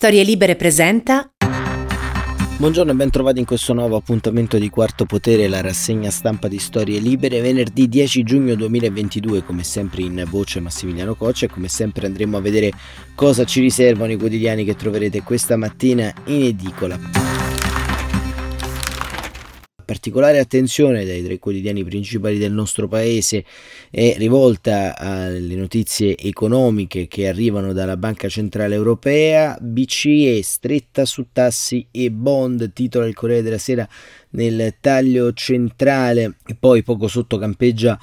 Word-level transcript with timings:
Storie 0.00 0.22
Libere 0.22 0.56
presenta. 0.56 1.30
Buongiorno 2.56 2.92
e 2.92 2.94
ben 2.94 3.10
trovati 3.10 3.38
in 3.38 3.44
questo 3.44 3.74
nuovo 3.74 3.96
appuntamento 3.96 4.56
di 4.56 4.70
Quarto 4.70 5.04
Potere, 5.04 5.46
la 5.46 5.60
rassegna 5.60 6.08
stampa 6.08 6.48
di 6.48 6.58
Storie 6.58 6.98
Libere, 7.00 7.42
venerdì 7.42 7.86
10 7.86 8.22
giugno 8.22 8.54
2022, 8.54 9.44
come 9.44 9.62
sempre 9.62 10.00
in 10.00 10.24
voce 10.26 10.58
Massimiliano 10.60 11.14
Coccia 11.16 11.44
e 11.44 11.50
come 11.50 11.68
sempre 11.68 12.06
andremo 12.06 12.38
a 12.38 12.40
vedere 12.40 12.72
cosa 13.14 13.44
ci 13.44 13.60
riservano 13.60 14.12
i 14.12 14.16
quotidiani 14.16 14.64
che 14.64 14.74
troverete 14.74 15.22
questa 15.22 15.58
mattina 15.58 16.10
in 16.24 16.44
edicola. 16.44 17.29
Particolare 19.90 20.38
attenzione 20.38 21.04
dai 21.04 21.20
tre 21.20 21.40
quotidiani 21.40 21.82
principali 21.82 22.38
del 22.38 22.52
nostro 22.52 22.86
paese 22.86 23.44
è 23.90 24.14
rivolta 24.18 24.96
alle 24.96 25.56
notizie 25.56 26.16
economiche 26.16 27.08
che 27.08 27.26
arrivano 27.26 27.72
dalla 27.72 27.96
Banca 27.96 28.28
Centrale 28.28 28.76
Europea, 28.76 29.58
BCE 29.60 30.44
stretta 30.44 31.04
su 31.04 31.26
tassi 31.32 31.88
e 31.90 32.08
bond, 32.12 32.72
titola 32.72 33.04
il 33.04 33.14
Corriere 33.14 33.42
della 33.42 33.58
Sera 33.58 33.88
nel 34.30 34.76
taglio 34.80 35.32
centrale. 35.32 36.36
E 36.46 36.54
poi 36.54 36.84
poco 36.84 37.08
sotto 37.08 37.36
campeggia 37.36 37.98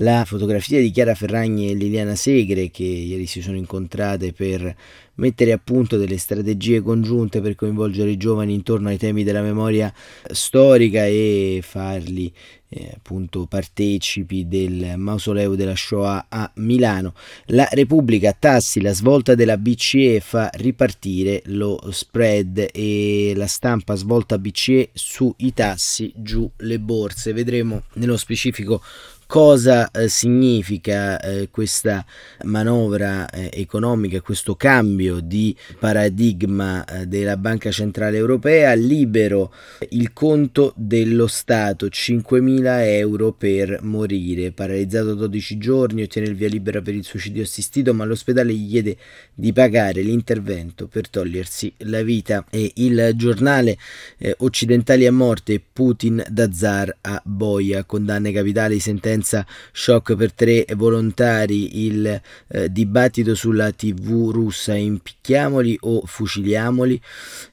la 0.00 0.24
fotografia 0.24 0.80
di 0.80 0.90
Chiara 0.90 1.14
Ferragni 1.14 1.70
e 1.70 1.74
Liliana 1.74 2.14
Segre 2.14 2.70
che 2.70 2.84
ieri 2.84 3.26
si 3.26 3.42
sono 3.42 3.56
incontrate 3.56 4.32
per 4.32 4.74
mettere 5.16 5.52
a 5.52 5.60
punto 5.62 5.98
delle 5.98 6.16
strategie 6.16 6.80
congiunte 6.80 7.42
per 7.42 7.54
coinvolgere 7.54 8.10
i 8.10 8.16
giovani 8.16 8.54
intorno 8.54 8.88
ai 8.88 8.96
temi 8.96 9.24
della 9.24 9.42
memoria 9.42 9.92
storica 10.30 11.04
e 11.04 11.60
farli 11.62 12.32
eh, 12.70 12.92
appunto 12.94 13.44
partecipi 13.44 14.48
del 14.48 14.94
mausoleo 14.96 15.54
della 15.54 15.76
Shoah 15.76 16.26
a 16.30 16.50
Milano. 16.54 17.12
La 17.46 17.68
Repubblica 17.70 18.32
tassi 18.32 18.80
la 18.80 18.94
svolta 18.94 19.34
della 19.34 19.58
BCE 19.58 20.20
fa 20.20 20.48
ripartire 20.54 21.42
lo 21.46 21.78
spread 21.90 22.68
e 22.72 23.34
la 23.36 23.46
stampa 23.46 23.96
svolta 23.96 24.38
BCE 24.38 24.90
sui 24.94 25.52
tassi 25.52 26.10
giù 26.16 26.50
le 26.58 26.78
borse. 26.78 27.34
Vedremo 27.34 27.82
nello 27.94 28.16
specifico 28.16 28.80
cosa 29.30 29.92
eh, 29.92 30.08
significa 30.08 31.20
eh, 31.20 31.50
questa 31.52 32.04
manovra 32.42 33.30
eh, 33.30 33.48
economica, 33.52 34.20
questo 34.20 34.56
cambio 34.56 35.20
di 35.20 35.54
paradigma 35.78 36.84
eh, 36.84 37.06
della 37.06 37.36
Banca 37.36 37.70
Centrale 37.70 38.16
Europea, 38.16 38.72
libero 38.72 39.54
il 39.90 40.12
conto 40.12 40.72
dello 40.74 41.28
Stato, 41.28 41.86
5.000 41.86 42.82
euro 42.86 43.30
per 43.30 43.78
morire, 43.82 44.50
paralizzato 44.50 45.14
12 45.14 45.58
giorni, 45.58 46.02
ottiene 46.02 46.26
il 46.26 46.34
via 46.34 46.48
libera 46.48 46.82
per 46.82 46.96
il 46.96 47.04
suicidio 47.04 47.44
assistito, 47.44 47.94
ma 47.94 48.04
l'ospedale 48.04 48.52
gli 48.52 48.68
chiede 48.68 48.96
di 49.32 49.52
pagare 49.52 50.02
l'intervento 50.02 50.88
per 50.88 51.08
togliersi 51.08 51.72
la 51.84 52.02
vita. 52.02 52.44
E 52.50 52.72
il 52.74 53.12
giornale 53.14 53.78
eh, 54.18 54.34
occidentali 54.38 55.06
a 55.06 55.12
morte 55.12 55.62
Putin 55.72 56.20
da 56.28 56.50
zar 56.50 56.92
a 57.02 57.22
boia, 57.24 57.84
condanne 57.84 58.32
capitali, 58.32 58.80
sentenze 58.80 59.18
senza 59.20 59.46
shock 59.72 60.16
per 60.16 60.32
tre 60.32 60.64
volontari, 60.74 61.86
il 61.86 62.20
eh, 62.48 62.72
dibattito 62.72 63.34
sulla 63.34 63.70
tv 63.70 64.30
russa, 64.32 64.74
impicchiamoli 64.74 65.78
o 65.82 66.02
fuciliamoli, 66.04 67.00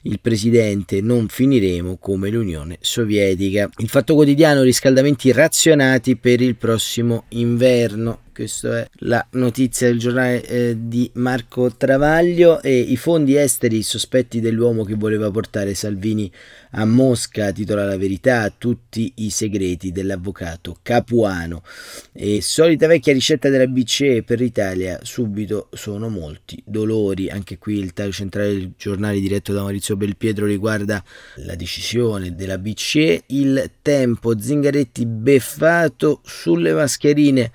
il 0.02 0.18
presidente 0.20 1.00
non 1.00 1.28
finiremo 1.28 1.98
come 1.98 2.30
l'Unione 2.30 2.78
Sovietica. 2.80 3.68
Il 3.76 3.88
fatto 3.88 4.14
quotidiano 4.14 4.62
riscaldamenti 4.62 5.30
razionati 5.30 6.16
per 6.16 6.40
il 6.40 6.56
prossimo 6.56 7.24
inverno 7.30 8.20
questa 8.38 8.78
è 8.78 8.88
la 8.98 9.26
notizia 9.32 9.88
del 9.88 9.98
giornale 9.98 10.46
eh, 10.46 10.76
di 10.78 11.10
Marco 11.14 11.74
Travaglio 11.74 12.62
e 12.62 12.78
i 12.78 12.96
fondi 12.96 13.36
esteri 13.36 13.82
sospetti 13.82 14.38
dell'uomo 14.38 14.84
che 14.84 14.94
voleva 14.94 15.28
portare 15.28 15.74
Salvini 15.74 16.30
a 16.72 16.84
Mosca, 16.84 17.50
titola 17.50 17.84
la 17.84 17.96
verità, 17.96 18.48
tutti 18.56 19.12
i 19.16 19.30
segreti 19.30 19.90
dell'avvocato 19.90 20.78
Capuano. 20.82 21.64
E 22.12 22.40
solita 22.40 22.86
vecchia 22.86 23.12
ricetta 23.12 23.48
della 23.48 23.66
BCE 23.66 24.22
per 24.22 24.38
l'Italia, 24.38 25.00
subito 25.02 25.68
sono 25.72 26.08
molti 26.08 26.62
dolori. 26.64 27.30
Anche 27.30 27.58
qui 27.58 27.78
il 27.78 27.92
taglio 27.92 28.12
centrale 28.12 28.52
del 28.52 28.72
giornale 28.76 29.18
diretto 29.18 29.52
da 29.52 29.62
Maurizio 29.62 29.96
Belpietro 29.96 30.46
riguarda 30.46 31.02
la 31.38 31.56
decisione 31.56 32.36
della 32.36 32.58
BCE, 32.58 33.24
il 33.26 33.68
tempo 33.82 34.38
Zingaretti 34.38 35.06
beffato 35.06 36.20
sulle 36.22 36.72
mascherine 36.72 37.50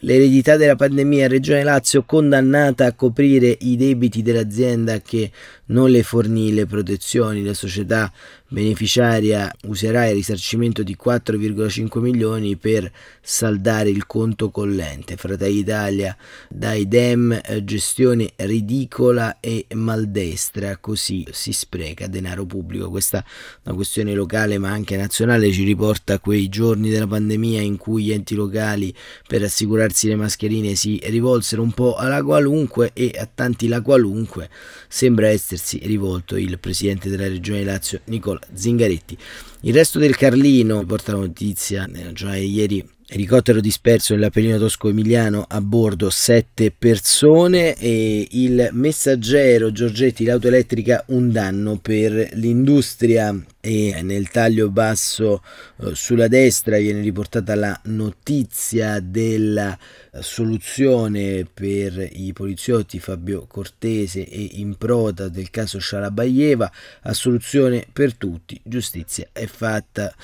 L'eredità 0.00 0.56
della 0.56 0.74
pandemia, 0.74 1.28
Regione 1.28 1.62
Lazio 1.62 2.02
condannata 2.02 2.84
a 2.84 2.94
coprire 2.94 3.56
i 3.60 3.76
debiti 3.76 4.22
dell'azienda 4.22 5.00
che 5.00 5.30
non 5.66 5.88
le 5.88 6.02
fornì 6.02 6.52
le 6.52 6.66
protezioni. 6.66 7.44
La 7.44 7.54
società 7.54 8.12
beneficiaria 8.54 9.52
userà 9.64 10.06
il 10.06 10.14
risarcimento 10.14 10.84
di 10.84 10.96
4,5 10.96 11.98
milioni 11.98 12.56
per 12.56 12.90
saldare 13.20 13.90
il 13.90 14.06
conto 14.06 14.50
collente. 14.50 15.16
Fratelli 15.16 15.58
Italia 15.58 16.16
dai 16.48 16.86
Dem 16.86 17.32
eh, 17.32 17.64
gestione 17.64 18.32
ridicola 18.36 19.40
e 19.40 19.66
maldestra, 19.74 20.76
così 20.76 21.26
si 21.32 21.52
spreca 21.52 22.06
denaro 22.06 22.46
pubblico. 22.46 22.88
Questa 22.90 23.18
è 23.18 23.24
una 23.64 23.74
questione 23.74 24.14
locale 24.14 24.56
ma 24.58 24.70
anche 24.70 24.96
nazionale, 24.96 25.50
ci 25.50 25.64
riporta 25.64 26.14
a 26.14 26.20
quei 26.20 26.48
giorni 26.48 26.90
della 26.90 27.08
pandemia 27.08 27.60
in 27.60 27.76
cui 27.76 28.04
gli 28.04 28.12
enti 28.12 28.36
locali 28.36 28.94
per 29.26 29.42
assicurarsi 29.42 30.06
le 30.06 30.16
mascherine 30.16 30.76
si 30.76 31.00
rivolsero 31.02 31.60
un 31.60 31.72
po' 31.72 31.96
alla 31.96 32.22
qualunque 32.22 32.90
e 32.92 33.12
a 33.18 33.28
tanti 33.32 33.66
la 33.66 33.82
qualunque 33.82 34.48
sembra 34.86 35.26
essersi 35.26 35.80
rivolto 35.82 36.36
il 36.36 36.58
presidente 36.60 37.08
della 37.08 37.26
regione 37.26 37.64
Lazio 37.64 38.00
Nicola 38.04 38.42
Zingaretti. 38.52 39.16
Il 39.62 39.74
resto 39.74 39.98
del 39.98 40.16
Carlino 40.16 40.84
porta 40.84 41.12
la 41.12 41.18
notizia 41.18 41.86
nella 41.86 42.12
giornata 42.12 42.40
di 42.40 42.52
ieri 42.52 42.88
Elicottero 43.06 43.60
disperso 43.60 44.14
nell'Appennino 44.14 44.58
tosco-emiliano 44.58 45.44
a 45.46 45.60
bordo 45.60 46.08
sette 46.08 46.72
persone 46.76 47.76
e 47.76 48.26
il 48.30 48.70
messaggero 48.72 49.70
Giorgetti, 49.70 50.24
l'auto 50.24 50.48
elettrica, 50.48 51.04
un 51.08 51.30
danno 51.30 51.76
per 51.76 52.30
l'industria 52.32 53.38
e 53.64 54.02
nel 54.02 54.28
taglio 54.28 54.68
basso 54.68 55.42
eh, 55.80 55.94
sulla 55.94 56.28
destra 56.28 56.76
viene 56.76 57.00
riportata 57.00 57.54
la 57.54 57.80
notizia 57.84 59.00
della 59.00 59.78
soluzione 60.20 61.46
per 61.52 62.08
i 62.12 62.32
poliziotti 62.32 62.98
Fabio 62.98 63.46
Cortese 63.46 64.28
e 64.28 64.50
Improta 64.52 65.28
del 65.28 65.50
caso 65.50 65.78
Scialabaieva, 65.78 66.70
soluzione 67.12 67.86
per 67.92 68.14
tutti, 68.14 68.60
giustizia 68.62 69.28
è 69.32 69.46
fatta. 69.46 70.14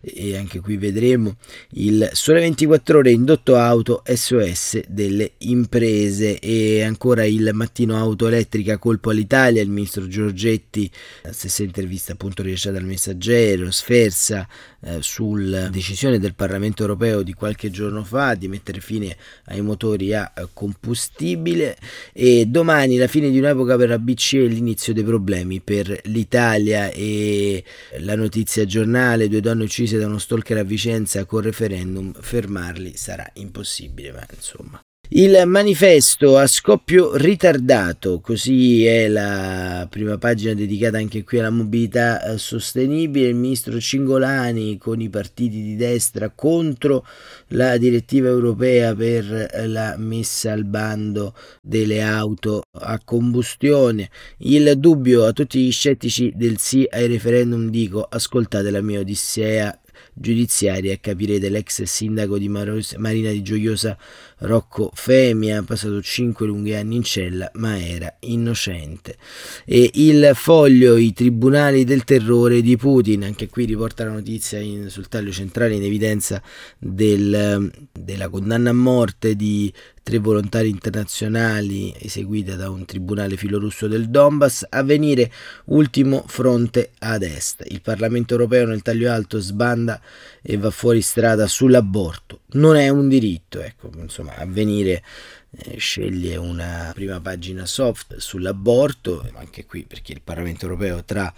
E 0.00 0.36
anche 0.36 0.60
qui 0.60 0.76
vedremo 0.76 1.36
il 1.70 2.08
sole 2.12 2.40
24 2.40 2.98
ore 2.98 3.10
indotto 3.10 3.56
auto 3.56 4.02
SOS 4.04 4.82
delle 4.88 5.32
imprese. 5.38 6.38
E 6.38 6.82
ancora 6.82 7.24
il 7.24 7.50
mattino 7.52 7.96
auto 7.96 8.26
elettrica 8.26 8.78
colpo 8.78 9.10
all'Italia, 9.10 9.62
il 9.62 9.70
ministro 9.70 10.06
Giorgetti, 10.06 10.90
la 11.22 11.32
stessa 11.32 11.62
intervista 11.62 12.12
appunto 12.12 12.42
rilasciata 12.42 12.78
dal 12.78 12.86
messaggero, 12.90 13.70
sferza 13.70 14.46
eh, 14.80 14.98
sulla 15.00 15.68
decisione 15.68 16.18
del 16.18 16.34
Parlamento 16.34 16.82
europeo 16.82 17.22
di 17.22 17.32
qualche 17.32 17.70
giorno 17.70 18.04
fa 18.04 18.34
di 18.34 18.48
mettere 18.48 18.80
fine 18.80 19.16
ai 19.46 19.60
motori 19.60 20.12
a 20.12 20.32
combustibile. 20.52 21.78
E 22.12 22.46
domani 22.46 22.96
la 22.96 23.06
fine 23.06 23.30
di 23.30 23.38
un'epoca 23.38 23.76
per 23.76 23.88
la 23.88 23.98
BCE 23.98 24.44
e 24.44 24.46
l'inizio 24.46 24.92
dei 24.92 25.04
problemi 25.04 25.60
per 25.60 26.00
l'Italia. 26.04 26.90
E 26.90 27.64
la 28.00 28.16
notizia 28.16 28.64
giornale 28.64 29.28
due 29.28 29.40
donne 29.40 29.64
uccise 29.64 29.98
da 29.98 30.06
uno 30.06 30.18
stalker 30.18 30.58
a 30.58 30.64
Vicenza 30.64 31.24
con 31.24 31.40
referendum 31.40 32.12
fermarli 32.12 32.96
sarà 32.96 33.28
impossibile 33.34 34.12
ma 34.12 34.26
insomma 34.34 34.80
il 35.12 35.42
manifesto 35.44 36.36
a 36.36 36.46
scoppio 36.46 37.16
ritardato, 37.16 38.20
così 38.20 38.84
è 38.84 39.08
la 39.08 39.84
prima 39.90 40.18
pagina 40.18 40.54
dedicata 40.54 40.98
anche 40.98 41.24
qui 41.24 41.40
alla 41.40 41.50
mobilità 41.50 42.22
eh, 42.22 42.38
sostenibile. 42.38 43.26
Il 43.26 43.34
ministro 43.34 43.80
Cingolani 43.80 44.78
con 44.78 45.00
i 45.00 45.08
partiti 45.08 45.64
di 45.64 45.74
destra 45.74 46.30
contro 46.32 47.04
la 47.48 47.76
direttiva 47.76 48.28
europea 48.28 48.94
per 48.94 49.50
la 49.66 49.96
messa 49.98 50.52
al 50.52 50.64
bando 50.64 51.34
delle 51.60 52.02
auto 52.02 52.62
a 52.78 53.00
combustione. 53.04 54.10
Il 54.38 54.74
dubbio 54.78 55.24
a 55.24 55.32
tutti 55.32 55.60
gli 55.60 55.72
scettici 55.72 56.32
del 56.36 56.58
sì 56.58 56.86
ai 56.88 57.08
referendum 57.08 57.68
dico 57.68 58.02
ascoltate 58.08 58.70
la 58.70 58.80
mia 58.80 59.00
odissea 59.00 59.76
giudiziaria. 60.14 60.96
Capirete 61.00 61.48
l'ex 61.48 61.82
sindaco 61.82 62.38
di 62.38 62.48
Marina 62.48 63.30
di 63.30 63.42
Gioiosa 63.42 63.98
Rocco 64.40 64.90
Femia, 64.94 65.58
ha 65.58 65.62
passato 65.62 66.00
5 66.00 66.46
lunghi 66.46 66.74
anni 66.74 66.96
in 66.96 67.02
cella, 67.02 67.50
ma 67.54 67.78
era 67.78 68.16
innocente. 68.20 69.16
E 69.64 69.90
il 69.94 70.32
foglio, 70.34 70.96
i 70.96 71.12
tribunali 71.12 71.84
del 71.84 72.04
terrore 72.04 72.62
di 72.62 72.76
Putin, 72.76 73.24
anche 73.24 73.48
qui 73.48 73.64
riporta 73.64 74.04
la 74.04 74.12
notizia 74.12 74.58
in, 74.58 74.88
sul 74.88 75.08
taglio 75.08 75.32
centrale 75.32 75.74
in 75.74 75.82
evidenza 75.82 76.42
del, 76.78 77.70
della 77.92 78.28
condanna 78.28 78.70
a 78.70 78.74
morte 78.74 79.36
di 79.36 79.72
tre 80.02 80.18
volontari 80.18 80.68
internazionali 80.68 81.94
eseguita 81.98 82.56
da 82.56 82.70
un 82.70 82.84
tribunale 82.84 83.36
filorusso 83.36 83.86
del 83.86 84.08
Donbass, 84.08 84.66
a 84.68 84.82
venire 84.82 85.30
ultimo 85.66 86.24
fronte 86.26 86.90
ad 86.98 87.22
est. 87.22 87.64
Il 87.68 87.80
Parlamento 87.80 88.32
europeo 88.32 88.66
nel 88.66 88.82
taglio 88.82 89.12
alto 89.12 89.38
sbanda 89.38 90.00
e 90.42 90.56
va 90.56 90.70
fuori 90.70 91.02
strada 91.02 91.46
sull'aborto. 91.46 92.40
Non 92.52 92.76
è 92.76 92.88
un 92.88 93.08
diritto, 93.08 93.60
ecco, 93.60 93.90
insomma, 93.96 94.34
a 94.36 94.44
venire 94.46 95.02
eh, 95.50 95.76
sceglie 95.78 96.36
una 96.36 96.90
prima 96.94 97.20
pagina 97.20 97.66
soft 97.66 98.16
sull'aborto, 98.16 99.28
anche 99.34 99.66
qui 99.66 99.84
perché 99.84 100.12
il 100.12 100.20
Parlamento 100.22 100.64
europeo 100.64 101.04
tra 101.04 101.32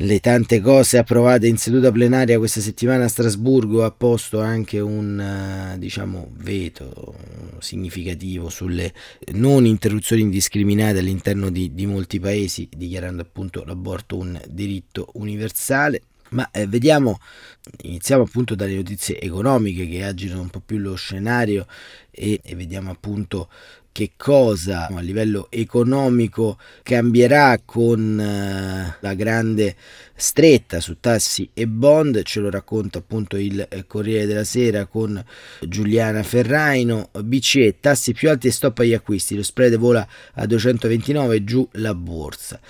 le 0.00 0.20
tante 0.20 0.60
cose 0.60 0.98
approvate 0.98 1.48
in 1.48 1.56
seduta 1.56 1.90
plenaria 1.90 2.38
questa 2.38 2.60
settimana 2.60 3.04
a 3.04 3.08
Strasburgo 3.08 3.84
ha 3.84 3.90
posto 3.90 4.40
anche 4.40 4.78
un 4.78 5.18
eh, 5.18 5.78
diciamo, 5.78 6.30
veto 6.36 7.16
significativo 7.58 8.48
sulle 8.48 8.92
non 9.32 9.66
interruzioni 9.66 10.22
indiscriminate 10.22 11.00
all'interno 11.00 11.50
di, 11.50 11.74
di 11.74 11.86
molti 11.86 12.20
paesi, 12.20 12.68
dichiarando 12.70 13.22
appunto 13.22 13.64
l'aborto 13.64 14.16
un 14.16 14.40
diritto 14.48 15.08
universale. 15.14 16.02
Ma 16.30 16.50
eh, 16.50 16.66
vediamo, 16.66 17.18
iniziamo 17.82 18.24
appunto 18.24 18.54
dalle 18.54 18.74
notizie 18.74 19.20
economiche 19.20 19.88
che 19.88 20.04
agitano 20.04 20.42
un 20.42 20.50
po' 20.50 20.60
più 20.64 20.78
lo 20.78 20.94
scenario 20.94 21.66
e, 22.10 22.40
e 22.42 22.54
vediamo 22.54 22.90
appunto 22.90 23.48
che 23.98 24.12
cosa 24.16 24.86
a 24.86 25.00
livello 25.00 25.48
economico 25.50 26.56
cambierà 26.84 27.60
con 27.64 28.16
uh, 28.16 28.94
la 29.00 29.14
grande 29.14 29.74
stretta 30.14 30.78
su 30.78 31.00
tassi 31.00 31.50
e 31.52 31.66
bond, 31.66 32.22
ce 32.22 32.38
lo 32.38 32.48
racconta 32.48 32.98
appunto 32.98 33.36
il 33.36 33.66
eh, 33.68 33.86
Corriere 33.88 34.26
della 34.26 34.44
Sera 34.44 34.86
con 34.86 35.20
Giuliana 35.62 36.22
Ferraino, 36.22 37.10
BCE 37.24 37.80
tassi 37.80 38.12
più 38.12 38.30
alti 38.30 38.46
e 38.46 38.52
stop 38.52 38.78
agli 38.78 38.94
acquisti, 38.94 39.34
lo 39.34 39.42
spread 39.42 39.76
vola 39.76 40.06
a 40.34 40.46
229 40.46 41.42
giù 41.42 41.68
la 41.72 41.92
borsa. 41.92 42.60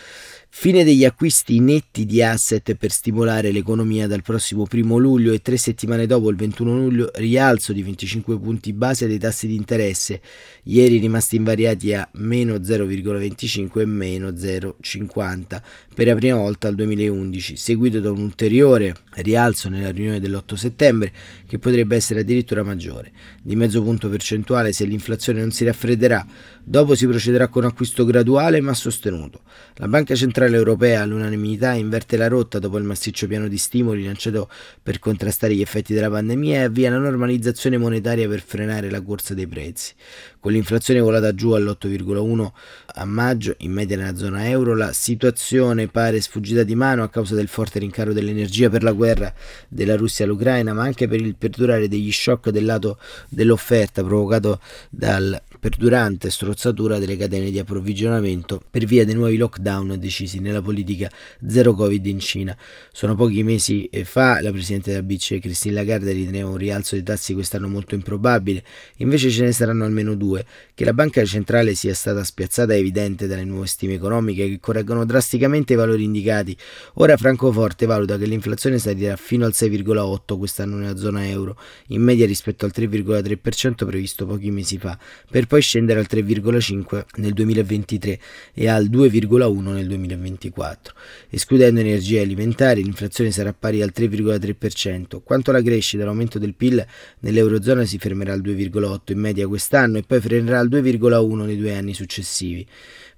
Fine 0.50 0.82
degli 0.82 1.04
acquisti 1.04 1.60
netti 1.60 2.04
di 2.04 2.20
asset 2.20 2.74
per 2.74 2.90
stimolare 2.90 3.52
l'economia 3.52 4.08
dal 4.08 4.22
prossimo 4.22 4.64
primo 4.64 4.96
luglio 4.96 5.32
e 5.32 5.40
tre 5.40 5.56
settimane 5.56 6.06
dopo, 6.06 6.30
il 6.30 6.36
21 6.36 6.76
luglio, 6.76 7.10
rialzo 7.14 7.72
di 7.72 7.82
25 7.82 8.40
punti 8.40 8.72
base 8.72 9.06
dei 9.06 9.18
tassi 9.18 9.46
di 9.46 9.54
interesse, 9.54 10.20
ieri 10.64 10.98
rimasti 10.98 11.36
invariati 11.36 11.94
a 11.94 12.08
meno 12.14 12.54
0,25 12.54 13.80
e 13.80 13.84
meno 13.84 14.30
0,50 14.30 15.62
per 15.94 16.06
la 16.06 16.14
prima 16.16 16.38
volta 16.38 16.66
al 16.66 16.74
2011, 16.74 17.54
seguito 17.54 18.00
da 18.00 18.10
un 18.10 18.20
ulteriore 18.20 18.96
rialzo 19.20 19.68
nella 19.68 19.90
riunione 19.90 20.20
dell'8 20.20 20.54
settembre 20.54 21.12
che 21.46 21.58
potrebbe 21.58 21.96
essere 21.96 22.20
addirittura 22.20 22.62
maggiore, 22.62 23.12
di 23.42 23.56
mezzo 23.56 23.82
punto 23.82 24.08
percentuale 24.08 24.72
se 24.72 24.84
l'inflazione 24.84 25.40
non 25.40 25.50
si 25.50 25.64
raffredderà, 25.64 26.26
dopo 26.62 26.94
si 26.94 27.06
procederà 27.06 27.48
con 27.48 27.64
acquisto 27.64 28.04
graduale 28.04 28.60
ma 28.60 28.74
sostenuto. 28.74 29.42
La 29.74 29.88
Banca 29.88 30.14
Centrale 30.14 30.56
Europea 30.56 31.02
all'unanimità 31.02 31.72
inverte 31.72 32.16
la 32.16 32.28
rotta 32.28 32.58
dopo 32.58 32.78
il 32.78 32.84
massiccio 32.84 33.26
piano 33.26 33.48
di 33.48 33.58
stimoli 33.58 34.04
lanciato 34.04 34.50
per 34.82 34.98
contrastare 34.98 35.54
gli 35.54 35.60
effetti 35.60 35.94
della 35.94 36.10
pandemia 36.10 36.60
e 36.60 36.64
avvia 36.64 36.90
la 36.90 36.98
normalizzazione 36.98 37.78
monetaria 37.78 38.28
per 38.28 38.40
frenare 38.40 38.90
la 38.90 39.00
corsa 39.00 39.34
dei 39.34 39.46
prezzi. 39.46 39.94
Con 40.40 40.52
l'inflazione 40.52 41.00
volata 41.00 41.34
giù 41.34 41.50
all'8,1 41.50 42.50
a 42.94 43.04
maggio, 43.04 43.54
in 43.58 43.72
media 43.72 43.96
nella 43.96 44.14
zona 44.14 44.48
euro, 44.48 44.76
la 44.76 44.92
situazione 44.92 45.88
pare 45.88 46.20
sfuggita 46.20 46.62
di 46.62 46.76
mano 46.76 47.02
a 47.02 47.08
causa 47.08 47.34
del 47.34 47.48
forte 47.48 47.80
rincaro 47.80 48.12
dell'energia 48.12 48.70
per 48.70 48.82
la 48.82 48.92
guerra 48.92 49.32
della 49.68 49.96
Russia 49.96 50.24
all'Ucraina, 50.24 50.72
ma 50.72 50.82
anche 50.82 51.08
per 51.08 51.20
il 51.20 51.34
perdurare 51.34 51.88
degli 51.88 52.12
shock 52.12 52.50
del 52.50 52.64
lato 52.64 52.98
dell'offerta 53.28 54.04
provocato 54.04 54.60
dal 54.90 55.42
perdurante 55.58 56.30
strozzatura 56.30 56.98
delle 56.98 57.16
catene 57.16 57.50
di 57.50 57.58
approvvigionamento 57.58 58.62
per 58.70 58.84
via 58.84 59.04
dei 59.04 59.14
nuovi 59.14 59.36
lockdown 59.36 59.96
decisi 59.98 60.38
nella 60.38 60.62
politica 60.62 61.10
zero 61.46 61.74
covid 61.74 62.06
in 62.06 62.20
Cina. 62.20 62.56
Sono 62.92 63.14
pochi 63.14 63.42
mesi 63.42 63.90
fa 64.04 64.40
la 64.40 64.50
Presidente 64.50 64.90
della 64.90 65.02
BCE 65.02 65.40
Christine 65.40 65.74
Lagarde 65.74 66.12
riteneva 66.12 66.48
un 66.48 66.56
rialzo 66.56 66.94
dei 66.94 67.04
tassi 67.04 67.34
quest'anno 67.34 67.68
molto 67.68 67.94
improbabile, 67.94 68.62
invece 68.96 69.30
ce 69.30 69.44
ne 69.44 69.52
saranno 69.52 69.84
almeno 69.84 70.14
due. 70.14 70.37
Che 70.74 70.84
la 70.84 70.92
banca 70.92 71.24
centrale 71.24 71.74
sia 71.74 71.94
stata 71.94 72.22
spiazzata 72.24 72.72
è 72.72 72.76
evidente 72.76 73.26
dalle 73.26 73.44
nuove 73.44 73.66
stime 73.66 73.94
economiche 73.94 74.48
che 74.48 74.60
correggono 74.60 75.04
drasticamente 75.04 75.72
i 75.72 75.76
valori 75.76 76.04
indicati. 76.04 76.56
Ora 76.94 77.16
Francoforte 77.16 77.86
valuta 77.86 78.16
che 78.16 78.26
l'inflazione 78.26 78.78
salirà 78.78 79.16
fino 79.16 79.44
al 79.44 79.52
6,8 79.54 80.36
quest'anno 80.38 80.76
nella 80.76 80.96
zona 80.96 81.26
euro, 81.26 81.58
in 81.88 82.02
media 82.02 82.26
rispetto 82.26 82.64
al 82.64 82.72
3,3% 82.74 83.86
previsto 83.86 84.26
pochi 84.26 84.50
mesi 84.50 84.78
fa, 84.78 84.98
per 85.30 85.46
poi 85.46 85.60
scendere 85.60 86.00
al 86.00 86.06
3,5 86.08 87.04
nel 87.16 87.32
2023 87.32 88.20
e 88.54 88.68
al 88.68 88.88
2,1 88.88 89.72
nel 89.72 89.86
2024. 89.86 90.94
Escludendo 91.30 91.80
energie 91.80 92.20
alimentari, 92.20 92.82
l'inflazione 92.82 93.30
sarà 93.30 93.52
pari 93.52 93.82
al 93.82 93.92
3,3%. 93.94 95.20
Quanto 95.22 95.50
alla 95.50 95.62
crescita, 95.62 96.04
l'aumento 96.04 96.38
del 96.38 96.54
PIL 96.54 96.84
nell'Eurozona 97.20 97.84
si 97.84 97.98
fermerà 97.98 98.32
al 98.32 98.40
2,8 98.40 99.12
in 99.12 99.18
media 99.18 99.46
quest'anno 99.46 99.98
e 99.98 100.02
poi 100.02 100.17
frenerà 100.20 100.58
al 100.58 100.68
2,1 100.68 101.44
nei 101.44 101.56
due 101.56 101.74
anni 101.74 101.94
successivi. 101.94 102.66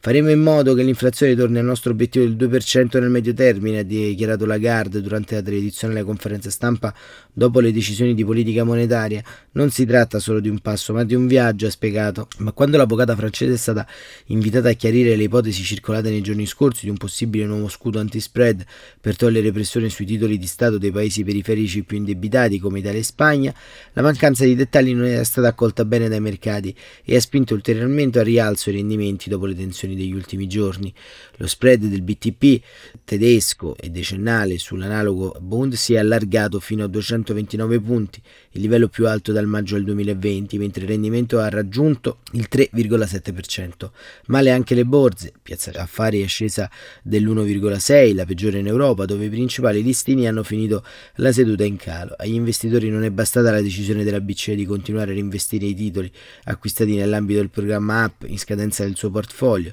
Faremo 0.03 0.31
in 0.31 0.41
modo 0.41 0.73
che 0.73 0.83
l'inflazione 0.83 1.35
torni 1.35 1.59
al 1.59 1.67
nostro 1.67 1.91
obiettivo 1.93 2.25
del 2.25 2.35
2% 2.35 2.99
nel 2.99 3.11
medio 3.11 3.35
termine, 3.35 3.81
ha 3.81 3.83
dichiarato 3.83 4.47
Lagarde 4.47 5.03
durante 5.03 5.35
la 5.35 5.43
tradizionale 5.43 6.05
conferenza 6.05 6.49
stampa 6.49 6.95
dopo 7.31 7.61
le 7.61 7.71
decisioni 7.71 8.15
di 8.15 8.25
politica 8.25 8.65
monetaria. 8.65 9.23
Non 9.53 9.69
si 9.69 9.85
tratta 9.85 10.19
solo 10.19 10.41
di 10.41 10.49
un 10.49 10.61
passo, 10.61 10.95
ma 10.95 11.05
di 11.05 11.15
un 11.15 11.27
viaggio, 11.27 11.67
ha 11.67 11.71
spiegato. 11.71 12.29
Ma 12.39 12.53
quando 12.53 12.79
l'avvocata 12.79 13.15
francese 13.15 13.53
è 13.53 13.57
stata 13.59 13.87
invitata 14.29 14.71
a 14.71 14.73
chiarire 14.73 15.17
le 15.17 15.25
ipotesi 15.25 15.63
circolate 15.63 16.09
nei 16.09 16.23
giorni 16.23 16.47
scorsi 16.47 16.87
di 16.87 16.91
un 16.91 16.97
possibile 16.97 17.45
nuovo 17.45 17.69
scudo 17.69 18.01
anti-spread 18.01 18.65
per 18.99 19.17
togliere 19.17 19.53
pressione 19.53 19.91
sui 19.91 20.07
titoli 20.07 20.39
di 20.39 20.47
Stato 20.47 20.79
dei 20.79 20.93
paesi 20.93 21.25
periferici 21.25 21.83
più 21.85 21.99
indebitati 21.99 22.59
come 22.59 22.79
Italia 22.79 23.01
e 23.01 23.03
Spagna, 23.03 23.55
la 23.93 24.01
mancanza 24.01 24.47
di 24.47 24.55
dettagli 24.55 24.95
non 24.95 25.05
è 25.05 25.23
stata 25.25 25.49
accolta 25.49 25.85
bene 25.85 26.09
dai 26.09 26.21
mercati 26.21 26.75
e 27.05 27.17
ha 27.17 27.21
spinto 27.21 27.53
ulteriormente 27.53 28.19
al 28.19 28.25
rialzo 28.25 28.71
i 28.71 28.73
rendimenti 28.73 29.29
dopo 29.29 29.45
le 29.45 29.55
tensioni 29.55 29.89
operazioni 29.91 29.97
degli 29.97 30.13
ultimi 30.13 30.47
giorni. 30.47 30.93
Lo 31.37 31.47
spread 31.47 31.85
del 31.85 32.03
BTP 32.03 32.63
tedesco 33.05 33.77
e 33.77 33.91
decennale 33.91 34.59
sull'analogo 34.59 35.37
Bund 35.41 35.75
si 35.75 35.95
è 35.95 35.99
allargato 35.99 36.61
fino 36.61 36.85
a 36.85 36.87
229 36.87 37.81
punti, 37.81 38.21
il 38.53 38.61
livello 38.61 38.89
più 38.89 39.07
alto 39.09 39.33
dal 39.33 39.47
maggio 39.47 39.75
del 39.75 39.85
2020, 39.85 40.59
mentre 40.59 40.83
il 40.83 40.89
rendimento 40.89 41.39
ha 41.39 41.49
raggiunto 41.49 42.19
il 42.33 42.49
3,7%. 42.51 43.91
Male 44.27 44.51
anche 44.51 44.75
le 44.75 44.85
borse, 44.85 45.33
Piazza 45.43 45.71
Affari 45.75 46.23
è 46.23 46.27
scesa 46.27 46.71
dell'1,6, 47.03 48.15
la 48.15 48.25
peggiore 48.25 48.59
in 48.59 48.67
Europa, 48.67 49.05
dove 49.05 49.27
i 49.27 49.31
principali 49.31 49.83
listini 49.83 50.27
hanno 50.27 50.43
finito 50.43 50.85
la 51.17 51.33
seduta 51.33 51.65
in 51.65 51.77
calo. 51.77 52.15
Agli 52.17 52.35
investitori 52.35 52.91
non 52.91 53.05
è 53.05 53.11
bastata 53.11 53.51
la 53.51 53.63
decisione 53.63 54.05
della 54.05 54.21
BCE 54.21 54.55
di 54.55 54.67
continuare 54.67 55.11
a 55.11 55.15
reinvestire 55.15 55.67
i 55.67 55.75
titoli 55.75 56.11
acquistati 56.45 56.97
nell'ambito 56.97 57.41
del 57.41 57.51
programma 57.51 58.05
App 58.05 58.25
in 58.27 58.39
scadenza 58.39 58.85
del 58.85 58.97
suo 58.97 59.11
portfolio 59.11 59.73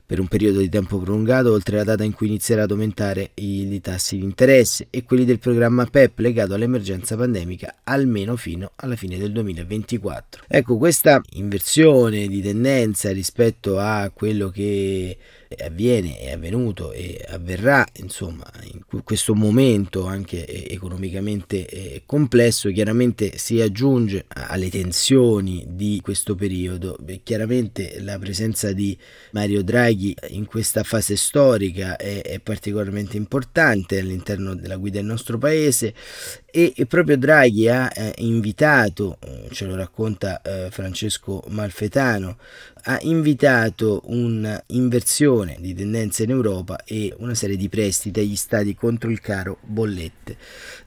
per 0.11 0.19
un 0.19 0.27
periodo 0.27 0.59
di 0.59 0.67
tempo 0.67 0.97
prolungato, 0.97 1.53
oltre 1.53 1.75
alla 1.75 1.85
data 1.85 2.03
in 2.03 2.11
cui 2.11 2.27
inizierà 2.27 2.63
ad 2.63 2.71
aumentare 2.71 3.31
i, 3.35 3.65
i 3.71 3.79
tassi 3.79 4.17
di 4.17 4.25
interesse 4.25 4.87
e 4.89 5.05
quelli 5.05 5.23
del 5.23 5.39
programma 5.39 5.85
PEP 5.85 6.19
legato 6.19 6.53
all'emergenza 6.53 7.15
pandemica 7.15 7.75
almeno 7.83 8.35
fino 8.35 8.73
alla 8.75 8.97
fine 8.97 9.17
del 9.17 9.31
2024. 9.31 10.43
Ecco, 10.49 10.75
questa 10.75 11.21
inversione 11.35 12.27
di 12.27 12.41
tendenza 12.41 13.09
rispetto 13.13 13.79
a 13.79 14.11
quello 14.13 14.49
che 14.49 15.17
avviene, 15.59 16.17
è 16.19 16.31
avvenuto 16.31 16.91
e 16.91 17.25
avverrà 17.29 17.85
insomma 17.97 18.49
in 18.63 19.03
questo 19.03 19.35
momento 19.35 20.05
anche 20.05 20.47
economicamente 20.69 21.65
eh, 21.67 22.03
complesso 22.05 22.69
chiaramente 22.69 23.37
si 23.37 23.59
aggiunge 23.59 24.25
alle 24.29 24.69
tensioni 24.69 25.65
di 25.67 25.99
questo 26.01 26.35
periodo 26.35 26.97
chiaramente 27.23 27.99
la 27.99 28.17
presenza 28.17 28.71
di 28.71 28.97
Mario 29.31 29.61
Draghi 29.61 30.00
in 30.29 30.45
questa 30.45 30.83
fase 30.83 31.15
storica 31.15 31.95
è, 31.95 32.21
è 32.21 32.39
particolarmente 32.39 33.17
importante 33.17 33.99
all'interno 33.99 34.55
della 34.55 34.77
guida 34.77 34.97
del 34.97 35.05
nostro 35.05 35.37
paese 35.37 35.93
e, 36.51 36.85
proprio 36.85 37.17
Draghi 37.17 37.67
ha 37.69 37.91
eh, 37.93 38.13
invitato, 38.17 39.17
eh, 39.21 39.47
ce 39.51 39.65
lo 39.65 39.75
racconta 39.75 40.41
eh, 40.41 40.69
Francesco 40.69 41.43
Malfetano, 41.47 42.37
ha 42.83 42.97
invitato 43.01 44.01
un'inversione 44.05 45.57
di 45.59 45.73
tendenza 45.73 46.23
in 46.23 46.31
Europa 46.31 46.83
e 46.83 47.13
una 47.19 47.35
serie 47.35 47.55
di 47.55 47.69
prestiti 47.69 48.19
agli 48.19 48.35
stati 48.35 48.75
contro 48.75 49.09
il 49.09 49.21
caro 49.21 49.59
bollette. 49.61 50.37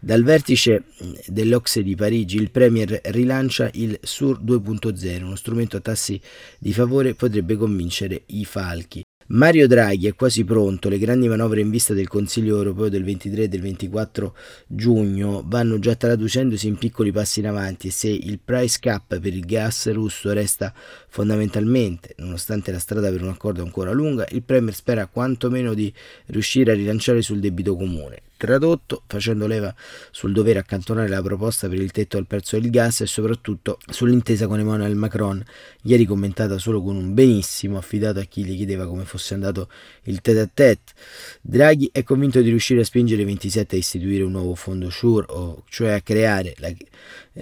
Dal 0.01 0.23
vertice 0.23 0.85
dell'Ocse 1.27 1.83
di 1.83 1.95
Parigi 1.95 2.37
il 2.37 2.51
Premier 2.51 3.01
rilancia 3.05 3.71
il 3.75 3.99
SUR 4.03 4.41
2.0, 4.43 5.23
uno 5.23 5.37
strumento 5.37 5.77
a 5.77 5.81
tassi 5.81 6.21
di 6.59 6.73
favore 6.73 7.15
potrebbe 7.15 7.57
convincere 7.57 8.23
i 8.27 8.45
falchi. 8.45 9.03
Mario 9.29 9.67
Draghi 9.67 10.07
è 10.07 10.15
quasi 10.15 10.45
pronto, 10.45 10.91
le 10.91 10.99
grandi 10.99 11.29
manovre 11.29 11.63
in 11.63 11.71
vista 11.71 11.95
del 11.95 12.09
Consiglio 12.09 12.59
europeo 12.59 12.91
del 12.91 13.05
23 13.05 13.45
e 13.45 13.49
del 13.49 13.63
24 13.63 14.37
giugno 14.67 15.43
vanno 15.47 15.79
già 15.79 15.95
traducendosi 15.95 16.67
in 16.67 16.77
piccoli 16.77 17.11
passi 17.11 17.41
in 17.41 17.47
avanti 17.47 17.87
e 17.87 17.91
se 17.91 18.09
il 18.09 18.39
price 18.45 18.77
cap 18.81 19.19
per 19.19 19.33
il 19.33 19.47
gas 19.47 19.91
russo 19.93 20.31
resta 20.35 20.75
fondamentalmente, 21.09 22.15
nonostante 22.19 22.71
la 22.71 22.79
strada 22.79 23.11
per 23.11 23.23
un 23.23 23.31
accordo 23.31 23.63
ancora 23.63 23.93
lunga, 23.93 24.27
il 24.31 24.43
Premier 24.43 24.75
spera 24.75 25.07
quantomeno 25.07 25.73
di 25.73 25.91
riuscire 26.27 26.73
a 26.73 26.75
rilanciare 26.75 27.23
sul 27.23 27.41
debito 27.41 27.77
comune. 27.77 28.21
Tradotto, 28.45 29.05
facendo 29.07 29.47
leva 29.47 29.75
sul 30.11 30.33
dover 30.33 30.59
accantonare 30.59 31.09
la 31.09 31.23
proposta 31.23 31.67
per 31.67 31.79
il 31.79 31.91
tetto 31.93 32.19
al 32.19 32.27
prezzo 32.27 32.59
del 32.59 32.69
gas 32.69 33.01
e 33.01 33.07
soprattutto 33.07 33.79
sull'intesa 33.87 34.47
con 34.47 34.59
Emmanuel 34.59 34.95
Macron, 34.97 35.43
ieri 35.85 36.05
commentata 36.05 36.59
solo 36.59 36.83
con 36.83 36.95
un 36.95 37.15
benissimo 37.15 37.79
affidato 37.79 38.19
a 38.19 38.25
chi 38.25 38.45
gli 38.45 38.55
chiedeva 38.55 38.87
come 38.87 39.07
fosse 39.07 39.33
andato 39.33 39.71
il 40.03 40.21
tete 40.21 40.41
a 40.41 40.49
tete. 40.53 40.93
Draghi 41.41 41.89
è 41.91 42.03
convinto 42.03 42.43
di 42.43 42.51
riuscire 42.51 42.83
a 42.83 42.85
spingere 42.85 43.23
i 43.23 43.25
27 43.25 43.77
a 43.77 43.79
istituire 43.79 44.25
un 44.25 44.33
nuovo 44.33 44.55
fondo 44.55 44.91
SURE, 44.91 45.27
cioè 45.71 45.93
a 45.93 46.03
creare 46.03 46.55
la, 46.59 46.71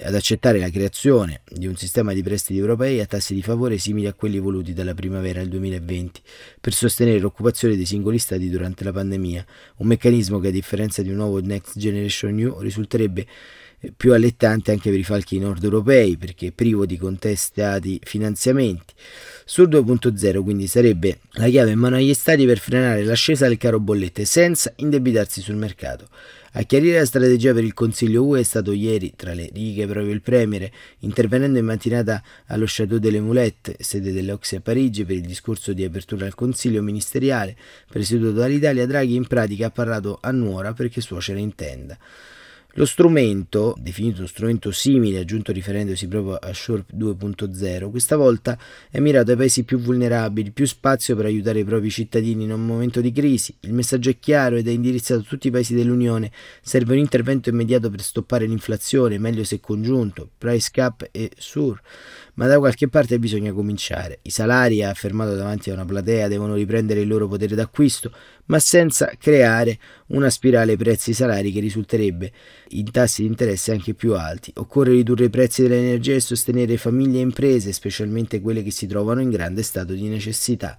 ad 0.00 0.14
accettare 0.14 0.58
la 0.58 0.70
creazione 0.70 1.42
di 1.46 1.66
un 1.66 1.76
sistema 1.76 2.14
di 2.14 2.22
prestiti 2.22 2.58
europei 2.58 3.00
a 3.00 3.06
tassi 3.06 3.34
di 3.34 3.42
favore 3.42 3.76
simili 3.76 4.06
a 4.06 4.14
quelli 4.14 4.38
voluti 4.38 4.72
dalla 4.72 4.94
primavera 4.94 5.40
del 5.40 5.50
2020 5.50 6.20
per 6.60 6.72
sostenere 6.72 7.18
l'occupazione 7.18 7.76
dei 7.76 7.84
singoli 7.84 8.18
stati 8.18 8.48
durante 8.48 8.84
la 8.84 8.92
pandemia, 8.92 9.44
un 9.76 9.86
meccanismo 9.86 10.38
che 10.38 10.48
a 10.48 10.52
differenza 10.52 11.02
di 11.02 11.10
un 11.10 11.16
nuovo 11.16 11.40
Next 11.40 11.78
Generation 11.78 12.34
New 12.34 12.58
risulterebbe 12.60 13.26
eh, 13.80 13.92
più 13.94 14.14
allettante 14.14 14.70
anche 14.70 14.88
per 14.88 14.98
i 14.98 15.04
falchi 15.04 15.38
nord 15.38 15.62
europei 15.62 16.16
perché 16.16 16.52
privo 16.52 16.86
di 16.86 16.96
contestati 16.96 18.00
finanziamenti. 18.02 18.94
Sul 19.44 19.68
2.0 19.68 20.42
quindi 20.42 20.66
sarebbe 20.66 21.18
la 21.32 21.48
chiave 21.48 21.72
in 21.72 21.78
mano 21.78 21.96
agli 21.96 22.14
stati 22.14 22.46
per 22.46 22.58
frenare 22.58 23.04
l'ascesa 23.04 23.48
del 23.48 23.58
caro 23.58 23.80
bollette 23.80 24.24
senza 24.24 24.72
indebitarsi 24.76 25.40
sul 25.40 25.56
mercato. 25.56 26.08
A 26.54 26.62
chiarire 26.64 26.98
la 26.98 27.06
strategia 27.06 27.54
per 27.54 27.64
il 27.64 27.72
Consiglio 27.72 28.24
UE 28.24 28.40
è 28.40 28.42
stato 28.42 28.72
ieri, 28.72 29.14
tra 29.16 29.32
le 29.32 29.48
righe, 29.50 29.86
proprio 29.86 30.12
il 30.12 30.20
Premier, 30.20 30.70
intervenendo 30.98 31.58
in 31.58 31.64
mattinata 31.64 32.22
allo 32.48 32.66
Château 32.66 32.98
de 32.98 33.10
l'Emoulette, 33.10 33.76
sede 33.78 34.12
dell'Oxy 34.12 34.56
a 34.56 34.60
Parigi, 34.60 35.06
per 35.06 35.16
il 35.16 35.22
discorso 35.22 35.72
di 35.72 35.82
apertura 35.82 36.26
al 36.26 36.34
Consiglio 36.34 36.82
ministeriale 36.82 37.56
presieduto 37.88 38.32
dall'Italia. 38.32 38.84
Draghi 38.84 39.14
in 39.14 39.26
pratica 39.26 39.68
ha 39.68 39.70
parlato 39.70 40.18
a 40.20 40.30
nuora 40.30 40.74
perché 40.74 41.00
suocera 41.00 41.38
intenda. 41.38 41.96
Lo 42.76 42.86
strumento, 42.86 43.76
definito 43.78 44.26
strumento 44.26 44.70
simile, 44.70 45.18
aggiunto 45.18 45.52
riferendosi 45.52 46.08
proprio 46.08 46.36
a 46.36 46.54
Shore 46.54 46.86
2.0, 46.96 47.90
questa 47.90 48.16
volta 48.16 48.58
è 48.90 48.98
mirato 48.98 49.30
ai 49.30 49.36
paesi 49.36 49.64
più 49.64 49.78
vulnerabili, 49.78 50.52
più 50.52 50.64
spazio 50.64 51.14
per 51.14 51.26
aiutare 51.26 51.58
i 51.58 51.64
propri 51.64 51.90
cittadini 51.90 52.44
in 52.44 52.50
un 52.50 52.64
momento 52.64 53.02
di 53.02 53.12
crisi. 53.12 53.54
Il 53.60 53.74
messaggio 53.74 54.08
è 54.08 54.18
chiaro 54.18 54.56
ed 54.56 54.68
è 54.68 54.70
indirizzato 54.70 55.20
a 55.20 55.24
tutti 55.24 55.48
i 55.48 55.50
paesi 55.50 55.74
dell'Unione. 55.74 56.32
Serve 56.62 56.94
un 56.94 57.00
intervento 57.00 57.50
immediato 57.50 57.90
per 57.90 58.00
stoppare 58.00 58.46
l'inflazione, 58.46 59.18
meglio 59.18 59.44
se 59.44 59.60
congiunto, 59.60 60.30
price 60.38 60.70
cap 60.72 61.06
e 61.10 61.30
SUR 61.36 61.78
ma 62.34 62.46
da 62.46 62.58
qualche 62.58 62.88
parte 62.88 63.18
bisogna 63.18 63.52
cominciare. 63.52 64.20
I 64.22 64.30
salari, 64.30 64.82
ha 64.82 64.90
affermato 64.90 65.34
davanti 65.34 65.70
a 65.70 65.74
una 65.74 65.84
platea, 65.84 66.28
devono 66.28 66.54
riprendere 66.54 67.00
il 67.00 67.08
loro 67.08 67.28
potere 67.28 67.54
d'acquisto, 67.54 68.12
ma 68.46 68.58
senza 68.58 69.12
creare 69.18 69.78
una 70.08 70.30
spirale 70.30 70.76
prezzi-salari 70.76 71.52
che 71.52 71.60
risulterebbe 71.60 72.32
in 72.70 72.90
tassi 72.90 73.22
di 73.22 73.28
interesse 73.28 73.72
anche 73.72 73.94
più 73.94 74.14
alti. 74.14 74.52
Occorre 74.56 74.92
ridurre 74.92 75.26
i 75.26 75.30
prezzi 75.30 75.62
dell'energia 75.62 76.14
e 76.14 76.20
sostenere 76.20 76.76
famiglie 76.76 77.18
e 77.18 77.22
imprese, 77.22 77.72
specialmente 77.72 78.40
quelle 78.40 78.62
che 78.62 78.70
si 78.70 78.86
trovano 78.86 79.20
in 79.20 79.30
grande 79.30 79.62
stato 79.62 79.92
di 79.92 80.08
necessità. 80.08 80.76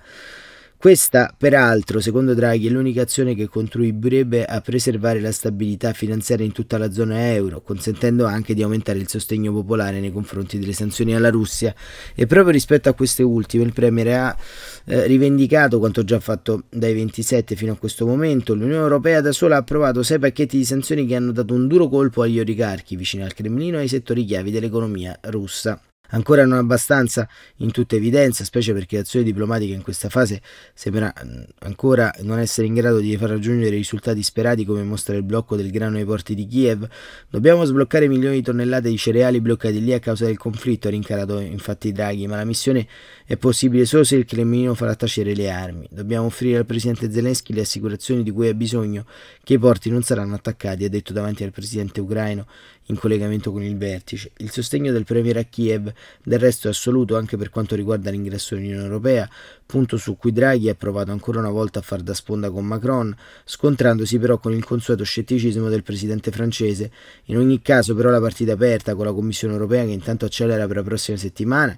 Questa, 0.84 1.34
peraltro, 1.38 2.02
secondo 2.02 2.34
Draghi, 2.34 2.68
è 2.68 2.70
l'unica 2.70 3.04
azione 3.04 3.36
che 3.36 3.48
contribuirebbe 3.48 4.44
a 4.44 4.60
preservare 4.60 5.22
la 5.22 5.32
stabilità 5.32 5.94
finanziaria 5.94 6.46
in 6.46 6.52
tutta 6.52 6.78
la 6.78 6.92
zona 6.92 7.32
euro, 7.32 7.62
consentendo 7.62 8.26
anche 8.26 8.54
di 8.54 8.64
aumentare 8.64 9.00
il 9.00 9.08
sostegno 9.08 9.54
popolare 9.54 10.02
nei 10.02 10.12
confronti 10.12 10.60
delle 10.60 10.74
sanzioni 10.74 11.16
alla 11.16 11.30
Russia. 11.30 11.74
E 12.14 12.28
proprio 12.28 12.52
rispetto 12.52 12.90
a 12.90 12.94
queste 12.94 13.24
ultime, 13.24 13.64
il 13.64 13.72
Premier 13.72 14.08
ha 14.10 14.38
eh, 14.84 15.08
rivendicato 15.08 15.80
quanto 15.80 16.04
già 16.04 16.20
fatto 16.20 16.64
dai 16.70 16.94
27 16.94 17.56
fino 17.56 17.72
a 17.72 17.78
questo 17.78 18.06
momento. 18.06 18.54
L'Unione 18.54 18.84
Europea 18.84 19.22
da 19.22 19.32
sola 19.32 19.56
ha 19.56 19.60
approvato 19.60 20.04
sei 20.04 20.20
pacchetti 20.20 20.58
di 20.58 20.66
sanzioni 20.66 21.06
che 21.06 21.16
hanno 21.16 21.32
dato 21.32 21.54
un 21.54 21.66
duro 21.66 21.88
colpo 21.88 22.24
agli 22.24 22.42
oligarchi 22.42 22.98
vicini 22.98 23.24
al 23.24 23.34
Cremlino 23.34 23.78
e 23.78 23.84
ai 23.84 23.88
settori 23.88 24.26
chiavi 24.26 24.52
dell'economia 24.52 25.18
russa. 25.22 25.80
Ancora 26.14 26.46
non 26.46 26.60
abbastanza 26.60 27.28
in 27.58 27.72
tutta 27.72 27.96
evidenza, 27.96 28.44
specie 28.44 28.72
perché 28.74 28.98
l'azione 28.98 29.26
diplomatica 29.26 29.74
in 29.74 29.82
questa 29.82 30.10
fase 30.10 30.42
sembra 30.74 31.12
mm, 31.26 31.42
ancora 31.60 32.14
non 32.22 32.38
essere 32.38 32.68
in 32.68 32.76
grado 32.76 33.00
di 33.00 33.18
far 33.18 33.30
raggiungere 33.30 33.76
i 33.76 33.78
risultati 33.80 34.22
sperati 34.22 34.64
come 34.64 34.84
mostra 34.84 35.16
il 35.16 35.24
blocco 35.24 35.56
del 35.56 35.72
grano 35.72 35.98
ai 35.98 36.06
porti 36.06 36.36
di 36.36 36.46
Kiev. 36.46 36.88
Dobbiamo 37.30 37.66
sbloccare 37.66 38.08
milioni 38.08 38.36
di 38.36 38.42
tonnellate 38.44 38.90
di 38.90 38.98
cereali 38.98 39.42
bloccati 39.42 39.84
lì 39.84 39.92
a 39.92 40.00
causa 40.00 40.26
del 40.26 40.38
conflitto, 40.38 40.88
ha 40.88 40.92
rincarato 40.92 41.40
infatti 41.40 41.92
Draghi, 41.92 42.28
ma 42.28 42.36
la 42.36 42.46
missione 42.46 42.88
è 43.26 43.36
possibile 43.36 43.86
solo 43.86 44.04
se 44.04 44.16
il 44.16 44.26
Cremlino 44.26 44.76
farà 44.76 44.94
tacere 44.96 45.34
le 45.34 45.50
armi. 45.50 45.88
Dobbiamo 45.90 46.28
offrire 46.28 46.58
al 46.60 46.66
presidente 46.66 47.12
Zelensky 47.12 47.54
le 47.54 47.62
assicurazioni 47.62 48.22
di 48.22 48.30
cui 48.30 48.48
ha 48.50 48.54
bisogno 48.54 49.06
che 49.44 49.54
i 49.54 49.60
porti 49.60 49.90
non 49.90 50.04
saranno 50.04 50.36
attaccati, 50.36 50.84
ha 50.86 50.90
detto 50.90 51.12
davanti 51.12 51.44
al 51.44 51.52
presidente 51.52 52.02
ucraino 52.02 52.46
in 52.88 52.98
collegamento 52.98 53.52
con 53.52 53.64
il 53.64 53.78
vertice. 53.78 54.32
Il 54.38 54.52
sostegno 54.52 54.92
del 54.92 55.06
Premier 55.06 55.38
a 55.38 55.44
Kiev 55.44 55.92
del 56.24 56.40
resto 56.40 56.68
è 56.68 56.72
assoluto 56.72 57.16
anche 57.16 57.38
per 57.38 57.50
quanto 57.50 57.76
riguarda 57.76 58.10
l'ingresso 58.10 58.56
nell'Unione 58.56 58.84
Europea, 58.84 59.30
punto 59.66 59.98
su 59.98 60.18
cui 60.18 60.32
Draghi 60.32 60.70
ha 60.70 60.76
provato 60.76 61.12
ancora 61.12 61.40
una 61.40 61.50
volta 61.50 61.80
a 61.80 61.82
far 61.82 62.02
da 62.02 62.14
sponda 62.14 62.50
con 62.52 62.66
Macron, 62.66 63.16
scontrandosi 63.46 64.20
però 64.20 64.38
con 64.38 64.54
il 64.54 64.64
consueto 64.64 65.04
scetticismo 65.04 65.70
del 65.70 65.84
presidente 65.84 66.32
francese. 66.32 66.92
In 67.26 67.38
ogni 67.38 67.62
caso 67.62 67.96
però 67.96 68.10
la 68.10 68.20
partita 68.20 68.52
è 68.52 68.56
aperta 68.56 68.96
con 68.96 69.06
la 69.06 69.14
Commissione 69.14 69.54
Europea 69.54 69.86
che 69.86 69.92
intanto 69.92 70.26
accelera 70.26 70.68
per 70.68 70.78
la 70.78 70.84
prossima 70.84 71.18
settimana 71.18 71.78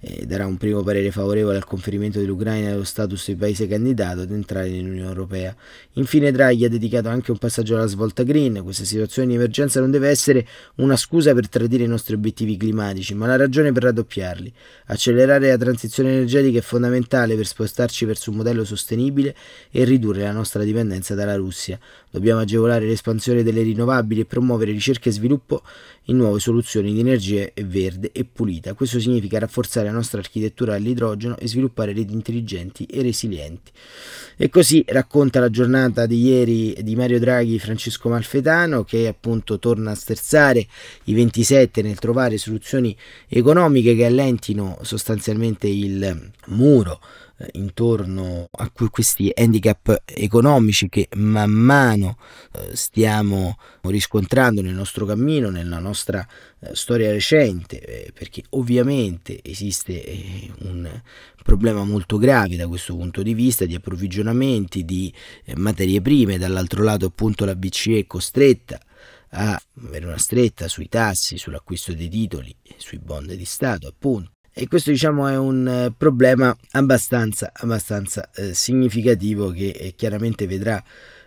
eh, 0.00 0.26
darà 0.26 0.46
un 0.46 0.56
primo 0.56 0.82
parere 0.82 1.10
favorevole 1.10 1.56
al 1.56 1.64
conferimento 1.64 2.18
dell'Ucraina 2.18 2.70
dello 2.70 2.84
status 2.84 3.26
di 3.28 3.36
paese 3.36 3.66
candidato 3.66 4.20
ad 4.20 4.30
entrare 4.30 4.68
nell'Unione 4.68 5.08
Europea. 5.08 5.54
Infine 5.94 6.30
Draghi 6.30 6.64
ha 6.64 6.68
dedicato 6.68 7.08
anche 7.08 7.30
un 7.30 7.38
passaggio 7.38 7.76
alla 7.76 7.86
svolta 7.86 8.22
green. 8.22 8.62
Questa 8.62 8.84
situazione 8.84 9.28
di 9.28 9.34
emergenza 9.34 9.80
non 9.80 9.90
deve 9.90 10.08
essere 10.08 10.46
una 10.76 10.96
scusa 10.96 11.32
per 11.34 11.48
tradire 11.48 11.84
i 11.84 11.88
nostri 11.88 12.14
obiettivi 12.14 12.56
climatici, 12.56 13.14
ma 13.14 13.26
la 13.26 13.36
ragione 13.36 13.72
per 13.72 13.84
raddoppiarli. 13.84 14.52
Accelerare 14.86 15.48
la 15.48 15.56
transizione 15.56 16.10
energetica 16.10 16.58
è 16.58 16.62
fondamentale 16.62 17.34
per 17.34 17.46
spostarci 17.46 18.04
verso 18.04 18.30
un 18.30 18.36
modello 18.36 18.64
sostenibile 18.64 19.34
e 19.70 19.84
ridurre 19.84 20.22
la 20.22 20.32
nostra 20.32 20.62
dipendenza 20.62 21.14
dalla 21.14 21.36
Russia. 21.36 21.78
Dobbiamo 22.16 22.40
agevolare 22.40 22.86
l'espansione 22.86 23.42
delle 23.42 23.60
rinnovabili 23.60 24.22
e 24.22 24.24
promuovere 24.24 24.72
ricerca 24.72 25.10
e 25.10 25.12
sviluppo 25.12 25.60
in 26.04 26.16
nuove 26.16 26.40
soluzioni 26.40 26.94
di 26.94 27.00
energia 27.00 27.46
verde 27.62 28.10
e 28.10 28.24
pulita. 28.24 28.72
Questo 28.72 28.98
significa 28.98 29.38
rafforzare 29.38 29.88
la 29.88 29.92
nostra 29.92 30.20
architettura 30.20 30.76
all'idrogeno 30.76 31.36
e 31.36 31.46
sviluppare 31.46 31.92
reti 31.92 32.14
intelligenti 32.14 32.86
e 32.86 33.02
resilienti. 33.02 33.70
E 34.38 34.48
così 34.48 34.82
racconta 34.88 35.40
la 35.40 35.50
giornata 35.50 36.06
di 36.06 36.22
ieri 36.22 36.74
di 36.80 36.96
Mario 36.96 37.18
Draghi 37.18 37.58
Francesco 37.58 38.08
Malfetano 38.08 38.82
che 38.82 39.08
appunto 39.08 39.58
torna 39.58 39.90
a 39.90 39.94
sterzare 39.94 40.66
i 41.04 41.12
27 41.12 41.82
nel 41.82 41.98
trovare 41.98 42.38
soluzioni 42.38 42.96
economiche 43.28 43.94
che 43.94 44.06
allentino 44.06 44.78
sostanzialmente 44.80 45.66
il 45.68 46.32
muro 46.46 46.98
intorno 47.52 48.48
a 48.50 48.70
questi 48.90 49.30
handicap 49.34 50.02
economici 50.04 50.88
che 50.88 51.08
man 51.16 51.50
mano 51.50 52.16
eh, 52.52 52.74
stiamo 52.74 53.56
riscontrando 53.82 54.62
nel 54.62 54.74
nostro 54.74 55.04
cammino, 55.04 55.50
nella 55.50 55.78
nostra 55.78 56.26
eh, 56.60 56.74
storia 56.74 57.10
recente, 57.10 58.10
perché 58.14 58.42
ovviamente 58.50 59.40
esiste 59.42 60.50
un 60.60 60.88
problema 61.42 61.84
molto 61.84 62.16
grave 62.16 62.56
da 62.56 62.66
questo 62.66 62.96
punto 62.96 63.22
di 63.22 63.34
vista 63.34 63.66
di 63.66 63.74
approvvigionamenti 63.74 64.84
di 64.84 65.12
materie 65.56 66.00
prime, 66.00 66.38
dall'altro 66.38 66.82
lato 66.82 67.06
appunto 67.06 67.44
la 67.44 67.54
BCE 67.54 68.00
è 68.00 68.06
costretta 68.06 68.80
a 69.30 69.60
avere 69.84 70.06
una 70.06 70.18
stretta 70.18 70.68
sui 70.68 70.88
tassi, 70.88 71.36
sull'acquisto 71.36 71.92
dei 71.92 72.08
titoli, 72.08 72.54
sui 72.76 72.98
bond 72.98 73.32
di 73.32 73.44
Stato 73.44 73.86
appunto 73.86 74.35
e 74.58 74.68
questo 74.68 74.90
diciamo 74.90 75.28
è 75.28 75.36
un 75.36 75.68
eh, 75.68 75.92
problema 75.94 76.56
abbastanza, 76.70 77.52
abbastanza 77.52 78.30
eh, 78.34 78.54
significativo 78.54 79.50
che 79.50 79.68
eh, 79.68 79.94
chiaramente 79.94 80.46
vedrà 80.46 80.82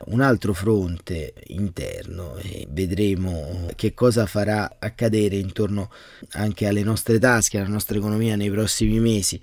un 0.08 0.22
altro 0.22 0.54
fronte 0.54 1.34
interno 1.48 2.36
e 2.38 2.68
vedremo 2.70 3.68
che 3.76 3.94
cosa 3.94 4.26
farà 4.26 4.78
accadere 4.80 5.36
intorno 5.36 5.92
anche 6.32 6.68
alle 6.68 6.84
nostre 6.84 7.20
tasche, 7.20 7.58
alla 7.58 7.68
nostra 7.68 7.98
economia 7.98 8.36
nei 8.36 8.50
prossimi 8.50 9.00
mesi. 9.00 9.40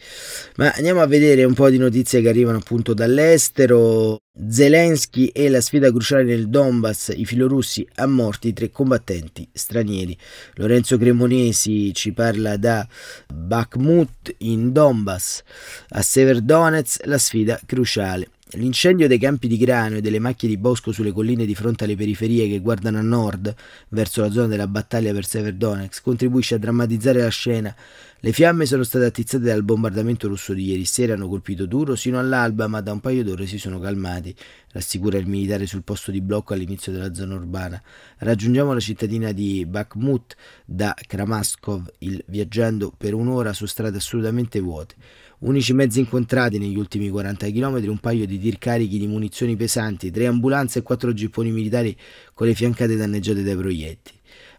Ma 0.56 0.72
andiamo 0.74 1.00
a 1.00 1.06
vedere 1.06 1.44
un 1.44 1.54
po' 1.54 1.70
di 1.70 1.78
notizie 1.78 2.20
che 2.20 2.28
arrivano 2.28 2.58
appunto 2.58 2.94
dall'estero. 2.94 4.20
Zelensky 4.50 5.28
e 5.28 5.48
la 5.48 5.62
sfida 5.62 5.90
cruciale 5.90 6.24
nel 6.24 6.50
Donbass, 6.50 7.10
i 7.16 7.24
filorussi 7.24 7.86
a 7.94 8.06
morti, 8.06 8.52
tre 8.52 8.70
combattenti 8.70 9.48
stranieri. 9.50 10.14
Lorenzo 10.56 10.98
Cremonesi 10.98 11.94
ci 11.94 12.12
parla 12.12 12.58
da 12.58 12.86
Bakhmut 13.32 14.34
in 14.38 14.72
Donbass, 14.72 15.42
a 15.88 16.02
Severdonetsk 16.02 17.06
la 17.06 17.16
sfida 17.16 17.58
cruciale. 17.64 18.28
L'incendio 18.50 19.08
dei 19.08 19.18
campi 19.18 19.48
di 19.48 19.56
grano 19.56 19.96
e 19.96 20.00
delle 20.00 20.20
macchie 20.20 20.48
di 20.48 20.56
bosco 20.56 20.92
sulle 20.92 21.10
colline 21.10 21.46
di 21.46 21.56
fronte 21.56 21.82
alle 21.82 21.96
periferie 21.96 22.46
che 22.46 22.60
guardano 22.60 22.98
a 22.98 23.02
nord, 23.02 23.52
verso 23.88 24.20
la 24.20 24.30
zona 24.30 24.46
della 24.46 24.68
battaglia 24.68 25.12
per 25.12 25.26
Severodonetsk, 25.26 26.00
contribuisce 26.00 26.54
a 26.54 26.58
drammatizzare 26.58 27.22
la 27.22 27.28
scena. 27.28 27.74
Le 28.20 28.32
fiamme 28.32 28.64
sono 28.64 28.84
state 28.84 29.04
attizzate 29.04 29.42
dal 29.42 29.64
bombardamento 29.64 30.28
russo 30.28 30.52
di 30.52 30.66
ieri 30.66 30.84
sera, 30.84 31.14
hanno 31.14 31.26
colpito 31.26 31.66
duro 31.66 31.96
sino 31.96 32.20
all'alba, 32.20 32.68
ma 32.68 32.80
da 32.80 32.92
un 32.92 33.00
paio 33.00 33.24
d'ore 33.24 33.46
si 33.46 33.58
sono 33.58 33.80
calmati, 33.80 34.32
rassicura 34.70 35.18
il 35.18 35.26
militare 35.26 35.66
sul 35.66 35.82
posto 35.82 36.12
di 36.12 36.20
blocco 36.20 36.54
all'inizio 36.54 36.92
della 36.92 37.12
zona 37.14 37.34
urbana. 37.34 37.82
Raggiungiamo 38.18 38.72
la 38.72 38.80
cittadina 38.80 39.32
di 39.32 39.66
Bakhmut 39.66 40.36
da 40.64 40.94
Kramaskov, 40.94 41.94
il, 41.98 42.22
viaggiando 42.28 42.92
per 42.96 43.12
un'ora 43.12 43.52
su 43.52 43.66
strade 43.66 43.96
assolutamente 43.96 44.60
vuote. 44.60 44.94
Unici 45.38 45.74
mezzi 45.74 46.00
incontrati 46.00 46.58
negli 46.58 46.78
ultimi 46.78 47.10
40 47.10 47.48
km, 47.48 47.88
un 47.88 47.98
paio 47.98 48.24
di 48.24 48.38
tir 48.38 48.56
carichi 48.56 48.98
di 48.98 49.06
munizioni 49.06 49.54
pesanti, 49.54 50.10
tre 50.10 50.26
ambulanze 50.26 50.78
e 50.78 50.82
quattro 50.82 51.12
gipponi 51.12 51.50
militari 51.50 51.94
con 52.32 52.46
le 52.46 52.54
fiancate 52.54 52.96
danneggiate 52.96 53.42
dai 53.42 53.56
proiettili. 53.56 54.15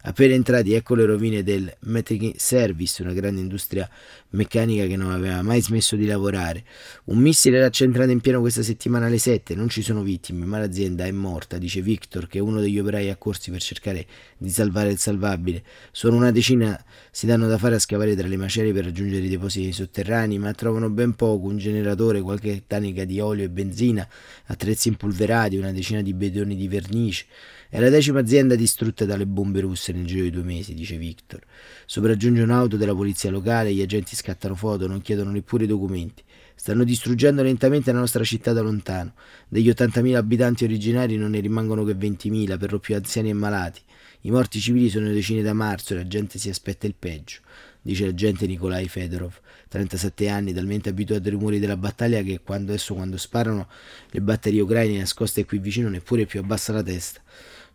Appena 0.08 0.32
entrati, 0.32 0.72
ecco 0.72 0.94
le 0.94 1.04
rovine 1.04 1.42
del 1.42 1.70
Metric 1.80 2.40
Service, 2.40 3.02
una 3.02 3.12
grande 3.12 3.42
industria 3.42 3.86
meccanica 4.30 4.86
che 4.86 4.96
non 4.96 5.10
aveva 5.10 5.42
mai 5.42 5.60
smesso 5.60 5.96
di 5.96 6.06
lavorare. 6.06 6.64
Un 7.04 7.18
missile 7.18 7.58
era 7.58 7.68
centrato 7.68 8.10
in 8.10 8.22
pieno 8.22 8.40
questa 8.40 8.62
settimana 8.62 9.04
alle 9.04 9.18
7, 9.18 9.54
non 9.54 9.68
ci 9.68 9.82
sono 9.82 10.00
vittime, 10.02 10.46
ma 10.46 10.58
l'azienda 10.58 11.04
è 11.04 11.10
morta, 11.10 11.58
dice 11.58 11.82
Victor, 11.82 12.26
che 12.26 12.38
è 12.38 12.40
uno 12.40 12.58
degli 12.58 12.78
operai 12.78 13.10
accorsi 13.10 13.50
per 13.50 13.60
cercare 13.60 14.06
di 14.38 14.48
salvare 14.48 14.90
il 14.90 14.96
salvabile. 14.96 15.62
Sono 15.92 16.16
una 16.16 16.30
decina 16.30 16.82
si 17.10 17.26
danno 17.26 17.46
da 17.46 17.58
fare 17.58 17.74
a 17.74 17.78
scavare 17.78 18.16
tra 18.16 18.26
le 18.28 18.36
macerie 18.38 18.72
per 18.72 18.84
raggiungere 18.84 19.26
i 19.26 19.28
depositi 19.28 19.72
sotterranei, 19.72 20.38
ma 20.38 20.52
trovano 20.52 20.88
ben 20.88 21.16
poco, 21.16 21.48
un 21.48 21.58
generatore, 21.58 22.22
qualche 22.22 22.62
tanica 22.66 23.04
di 23.04 23.20
olio 23.20 23.44
e 23.44 23.50
benzina, 23.50 24.08
attrezzi 24.46 24.88
impolverati, 24.88 25.56
una 25.58 25.72
decina 25.72 26.00
di 26.00 26.14
bedoni 26.14 26.56
di 26.56 26.66
vernice. 26.66 27.26
È 27.70 27.78
la 27.80 27.90
decima 27.90 28.20
azienda 28.20 28.54
distrutta 28.54 29.04
dalle 29.04 29.26
bombe 29.26 29.60
russe 29.60 29.92
nel 29.92 30.06
giro 30.06 30.22
di 30.22 30.30
due 30.30 30.42
mesi, 30.42 30.72
dice 30.72 30.96
Victor. 30.96 31.42
Sopraggiunge 31.84 32.40
un'auto 32.40 32.78
della 32.78 32.94
polizia 32.94 33.30
locale, 33.30 33.74
gli 33.74 33.82
agenti 33.82 34.16
scattano 34.16 34.54
foto, 34.54 34.86
non 34.86 35.02
chiedono 35.02 35.30
neppure 35.30 35.64
i 35.64 35.66
documenti. 35.66 36.22
Stanno 36.54 36.82
distruggendo 36.82 37.42
lentamente 37.42 37.92
la 37.92 37.98
nostra 37.98 38.24
città 38.24 38.54
da 38.54 38.62
lontano. 38.62 39.12
Degli 39.48 39.68
80.000 39.68 40.14
abitanti 40.14 40.64
originari 40.64 41.16
non 41.18 41.32
ne 41.32 41.40
rimangono 41.40 41.84
che 41.84 41.94
20.000, 41.94 42.56
per 42.56 42.72
lo 42.72 42.78
più 42.78 42.94
anziani 42.94 43.28
e 43.28 43.34
malati. 43.34 43.82
I 44.22 44.30
morti 44.30 44.60
civili 44.60 44.88
sono 44.88 45.12
decine 45.12 45.42
da 45.42 45.52
marzo 45.52 45.92
e 45.92 45.96
la 45.96 46.08
gente 46.08 46.38
si 46.38 46.48
aspetta 46.48 46.86
il 46.86 46.94
peggio, 46.98 47.40
dice 47.82 48.06
l'agente 48.06 48.46
Nikolai 48.46 48.88
Fedorov, 48.88 49.38
37 49.68 50.28
anni, 50.28 50.54
talmente 50.54 50.88
abituato 50.88 51.24
ai 51.24 51.30
rumori 51.30 51.58
della 51.58 51.76
battaglia 51.76 52.22
che 52.22 52.40
quando 52.42 52.72
adesso 52.72 52.94
quando 52.94 53.18
sparano 53.18 53.68
le 54.10 54.20
batterie 54.20 54.62
ucraine 54.62 54.98
nascoste 54.98 55.44
qui 55.44 55.58
vicino 55.58 55.90
neppure 55.90 56.24
più 56.24 56.40
abbassa 56.40 56.72
la 56.72 56.82
testa. 56.82 57.20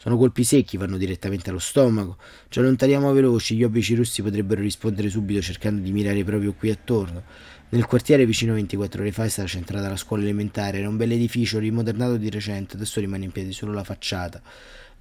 Sono 0.03 0.17
colpi 0.17 0.43
secchi, 0.43 0.75
vanno 0.75 0.97
direttamente 0.97 1.49
allo 1.49 1.59
stomaco. 1.59 2.17
Ci 2.49 2.59
allontaniamo 2.59 3.13
veloci, 3.13 3.55
gli 3.55 3.63
obici 3.63 3.95
russi 3.95 4.21
potrebbero 4.21 4.59
rispondere 4.59 5.07
subito 5.07 5.41
cercando 5.41 5.81
di 5.81 5.93
mirare 5.93 6.25
proprio 6.25 6.51
qui 6.51 6.71
attorno. 6.71 7.23
Nel 7.69 7.85
quartiere 7.85 8.25
vicino 8.25 8.53
24 8.53 8.99
ore 8.99 9.13
fa 9.13 9.23
è 9.23 9.29
stata 9.29 9.47
centrata 9.47 9.87
la 9.87 9.95
scuola 9.95 10.23
elementare, 10.23 10.79
era 10.79 10.89
un 10.89 10.97
bel 10.97 11.13
edificio 11.13 11.57
rimodernato 11.57 12.17
di 12.17 12.29
recente, 12.29 12.75
adesso 12.75 12.99
rimane 12.99 13.23
in 13.23 13.31
piedi 13.31 13.53
solo 13.53 13.71
la 13.71 13.85
facciata. 13.85 14.41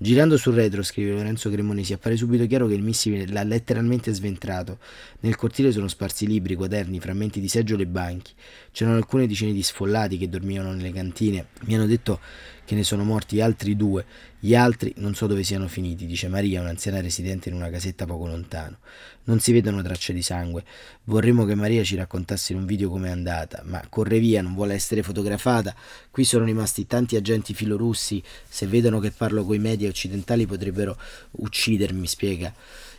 Girando 0.02 0.37
sul 0.37 0.54
retro, 0.54 0.82
scrive 0.82 1.12
Lorenzo 1.12 1.49
Cremonesi, 1.49 1.92
appare 1.92 2.16
subito 2.16 2.44
chiaro 2.49 2.66
che 2.66 2.75
il 2.75 2.82
missile 2.82 3.25
l'ha 3.28 3.44
letteralmente 3.44 4.12
sventrato. 4.12 4.78
Nel 5.21 5.37
cortile 5.37 5.71
sono 5.71 5.87
sparsi 5.87 6.26
libri, 6.26 6.56
quaderni, 6.56 6.99
frammenti 6.99 7.38
di 7.38 7.47
seggiole 7.47 7.85
e 7.85 7.87
banchi. 7.87 8.32
C'erano 8.73 8.97
alcune 8.97 9.28
decine 9.28 9.52
di 9.52 9.62
sfollati 9.62 10.18
che 10.18 10.28
dormivano 10.28 10.73
nelle 10.73 10.92
cantine. 10.92 11.47
Mi 11.66 11.76
hanno 11.76 11.87
detto 11.87 12.18
che 12.64 12.75
ne 12.75 12.82
sono 12.82 13.04
morti 13.04 13.40
altri 13.40 13.76
due. 13.76 14.04
Gli 14.40 14.56
altri 14.56 14.92
non 14.97 15.14
so 15.14 15.28
dove 15.28 15.44
siano 15.44 15.68
finiti, 15.68 16.04
dice 16.04 16.26
Maria, 16.26 16.61
un'anziana 16.61 17.00
residente 17.00 17.49
in 17.49 17.54
una 17.54 17.71
casetta 17.71 18.06
poco 18.06 18.26
lontano. 18.26 18.78
Non 19.25 19.38
si 19.38 19.52
vedono 19.52 19.82
tracce 19.82 20.12
di 20.12 20.23
sangue. 20.23 20.64
Vorremmo 21.04 21.44
che 21.44 21.54
Maria 21.54 21.85
ci 21.85 21.94
raccontasse 21.94 22.52
in 22.52 22.59
un 22.59 22.66
video 22.66 22.90
com'è 22.90 23.11
andata, 23.11 23.62
ma 23.66 23.80
corre 23.88 24.18
via, 24.18 24.42
non 24.42 24.54
vuole 24.54 24.75
essere 24.75 25.04
fotografata. 25.04 25.75
Qui 26.11 26.25
sono 26.25 26.44
rimasti 26.44 26.88
tanti 26.88 27.14
agenti 27.14 27.54
filorussi. 27.54 28.21
Se 28.49 28.66
vedono 28.66 28.99
che 28.99 29.12
parlo 29.12 29.44
coi 29.44 29.61
media 29.61 29.91
occidentali 29.92 30.46
potrebbero 30.46 30.96
uccidermi, 31.30 32.06
spiega. 32.06 32.52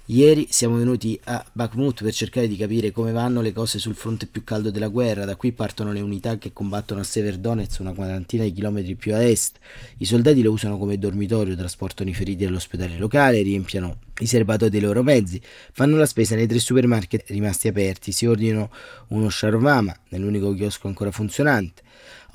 Ieri 0.08 0.48
siamo 0.50 0.76
venuti 0.76 1.18
a 1.26 1.46
Bakhmut 1.54 2.04
per 2.04 2.14
cercare 2.14 2.50
di 2.50 2.58
capire 2.58 2.92
come 2.92 3.14
vanno 3.14 3.40
le 3.40 3.54
cose 3.54 3.80
sul 3.80 3.96
fronte 3.96 4.26
più 4.26 4.44
caldo 4.44 4.70
della 4.70 4.90
guerra. 4.90 5.24
Da 5.24 5.38
qui 5.38 5.54
partono 5.54 5.94
le 5.94 6.02
unità 6.02 6.38
che 6.38 6.52
combattono 6.52 7.00
a 7.00 7.06
Severdonetsk, 7.06 7.80
una 7.80 7.94
quarantina 7.94 8.44
di 8.44 8.52
chilometri 8.52 8.96
più 8.96 9.14
a 9.16 9.24
est. 9.24 9.60
I 10.00 10.06
soldati 10.06 10.42
lo 10.42 10.52
usano 10.52 10.78
come 10.78 10.98
dormitorio, 10.98 11.56
trasportano 11.56 12.10
i 12.10 12.14
feriti 12.14 12.44
all'ospedale 12.44 12.98
locale, 12.98 13.42
riempiono 13.44 14.00
i 14.20 14.26
serbatoi 14.26 14.70
dei 14.70 14.82
loro 14.82 15.04
mezzi, 15.04 15.42
fanno 15.72 15.96
la 15.96 16.06
spesa 16.06 16.36
nei 16.36 16.48
tre 16.48 16.60
supermarket 16.60 17.30
rimasti 17.30 17.70
aperti, 17.70 18.12
si 18.12 18.26
ordinano 18.26 18.72
uno 19.08 19.30
shawarma 19.30 19.96
nell'unico 20.10 20.54
chiosco 20.54 20.88
ancora 20.88 21.12
funzionante. 21.12 21.82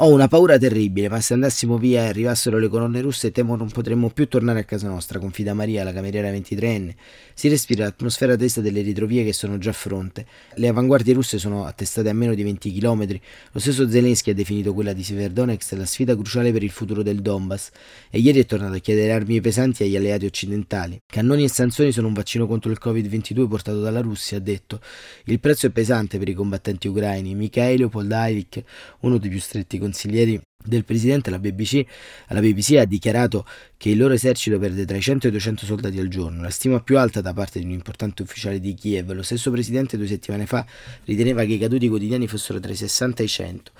Ho 0.00 0.12
una 0.12 0.28
paura 0.28 0.58
terribile, 0.58 1.08
ma 1.08 1.20
se 1.20 1.34
andassimo 1.34 1.76
via 1.76 2.04
e 2.04 2.06
arrivassero 2.06 2.58
le 2.58 2.68
colonne 2.68 3.00
russe 3.00 3.32
temo 3.32 3.56
non 3.56 3.68
potremmo 3.68 4.11
più 4.11 4.28
tornare 4.28 4.61
a 4.61 4.62
casa 4.62 4.87
nostra, 4.87 5.18
confida 5.18 5.54
Maria, 5.54 5.82
la 5.82 5.92
cameriera 5.92 6.30
23enne. 6.30 6.94
Si 7.34 7.48
respira 7.48 7.82
l'atmosfera 7.82 8.37
testa 8.37 8.61
delle 8.61 8.82
ritrovie 8.82 9.24
che 9.24 9.32
sono 9.32 9.58
già 9.58 9.70
a 9.70 9.72
fronte. 9.72 10.24
Le 10.54 10.68
avanguardie 10.68 11.14
russe 11.14 11.38
sono 11.38 11.64
attestate 11.64 12.11
a 12.11 12.12
meno 12.12 12.34
di 12.34 12.44
20 12.44 12.72
km. 12.74 13.18
Lo 13.50 13.58
stesso 13.58 13.90
Zelensky 13.90 14.30
ha 14.30 14.34
definito 14.34 14.72
quella 14.72 14.92
di 14.92 15.02
Severodonetsk 15.02 15.72
la 15.72 15.84
sfida 15.84 16.14
cruciale 16.14 16.52
per 16.52 16.62
il 16.62 16.70
futuro 16.70 17.02
del 17.02 17.20
Donbass 17.20 17.70
e 18.08 18.20
ieri 18.20 18.38
è 18.38 18.46
tornato 18.46 18.74
a 18.74 18.78
chiedere 18.78 19.11
armi 19.11 19.40
pesanti 19.40 19.82
agli 19.82 19.96
alleati 19.96 20.26
occidentali. 20.26 21.00
Cannoni 21.06 21.42
e 21.42 21.48
sanzioni 21.48 21.90
sono 21.90 22.06
un 22.06 22.12
vaccino 22.12 22.46
contro 22.46 22.70
il 22.70 22.78
Covid-22 22.80 23.48
portato 23.48 23.80
dalla 23.80 24.00
Russia, 24.00 24.37
ha 24.37 24.40
detto. 24.40 24.80
Il 25.24 25.40
prezzo 25.40 25.66
è 25.66 25.70
pesante 25.70 26.18
per 26.18 26.28
i 26.28 26.34
combattenti 26.34 26.87
ucraini. 26.87 27.34
Mikhailo 27.34 27.88
Poldailik, 27.88 28.62
uno 29.00 29.18
dei 29.18 29.28
più 29.28 29.40
stretti 29.40 29.87
consiglieri 29.88 30.40
del 30.62 30.85
presidente 30.85 31.31
alla 31.31 31.38
BBC, 31.38 31.83
alla 32.27 32.40
BBC 32.40 32.77
ha 32.77 32.85
dichiarato 32.85 33.46
che 33.77 33.90
il 33.90 33.96
loro 33.96 34.12
esercito 34.12 34.59
perde 34.59 34.85
tra 34.85 34.96
i 34.96 35.01
100 35.01 35.27
e 35.27 35.29
i 35.31 35.33
200 35.33 35.64
soldati 35.64 35.98
al 35.98 36.09
giorno, 36.09 36.42
la 36.42 36.51
stima 36.51 36.83
più 36.83 36.98
alta 36.98 37.20
da 37.20 37.33
parte 37.33 37.59
di 37.59 37.64
un 37.64 37.70
importante 37.70 38.22
ufficiale 38.22 38.61
di 38.61 38.74
Kiev. 38.74 39.12
Lo 39.12 39.22
stesso 39.22 39.51
presidente 39.51 39.96
due 39.96 40.07
settimane 40.07 40.46
fa 40.46 40.66
riteneva 41.05 41.44
che 41.44 41.55
i 41.55 41.59
caduti 41.59 41.88
quotidiani 41.88 42.27
fossero 42.27 42.61
tra 42.61 42.70
i 42.70 42.77
60 42.77 43.22
e 43.22 43.24
i 43.24 43.29
100. 43.29 43.72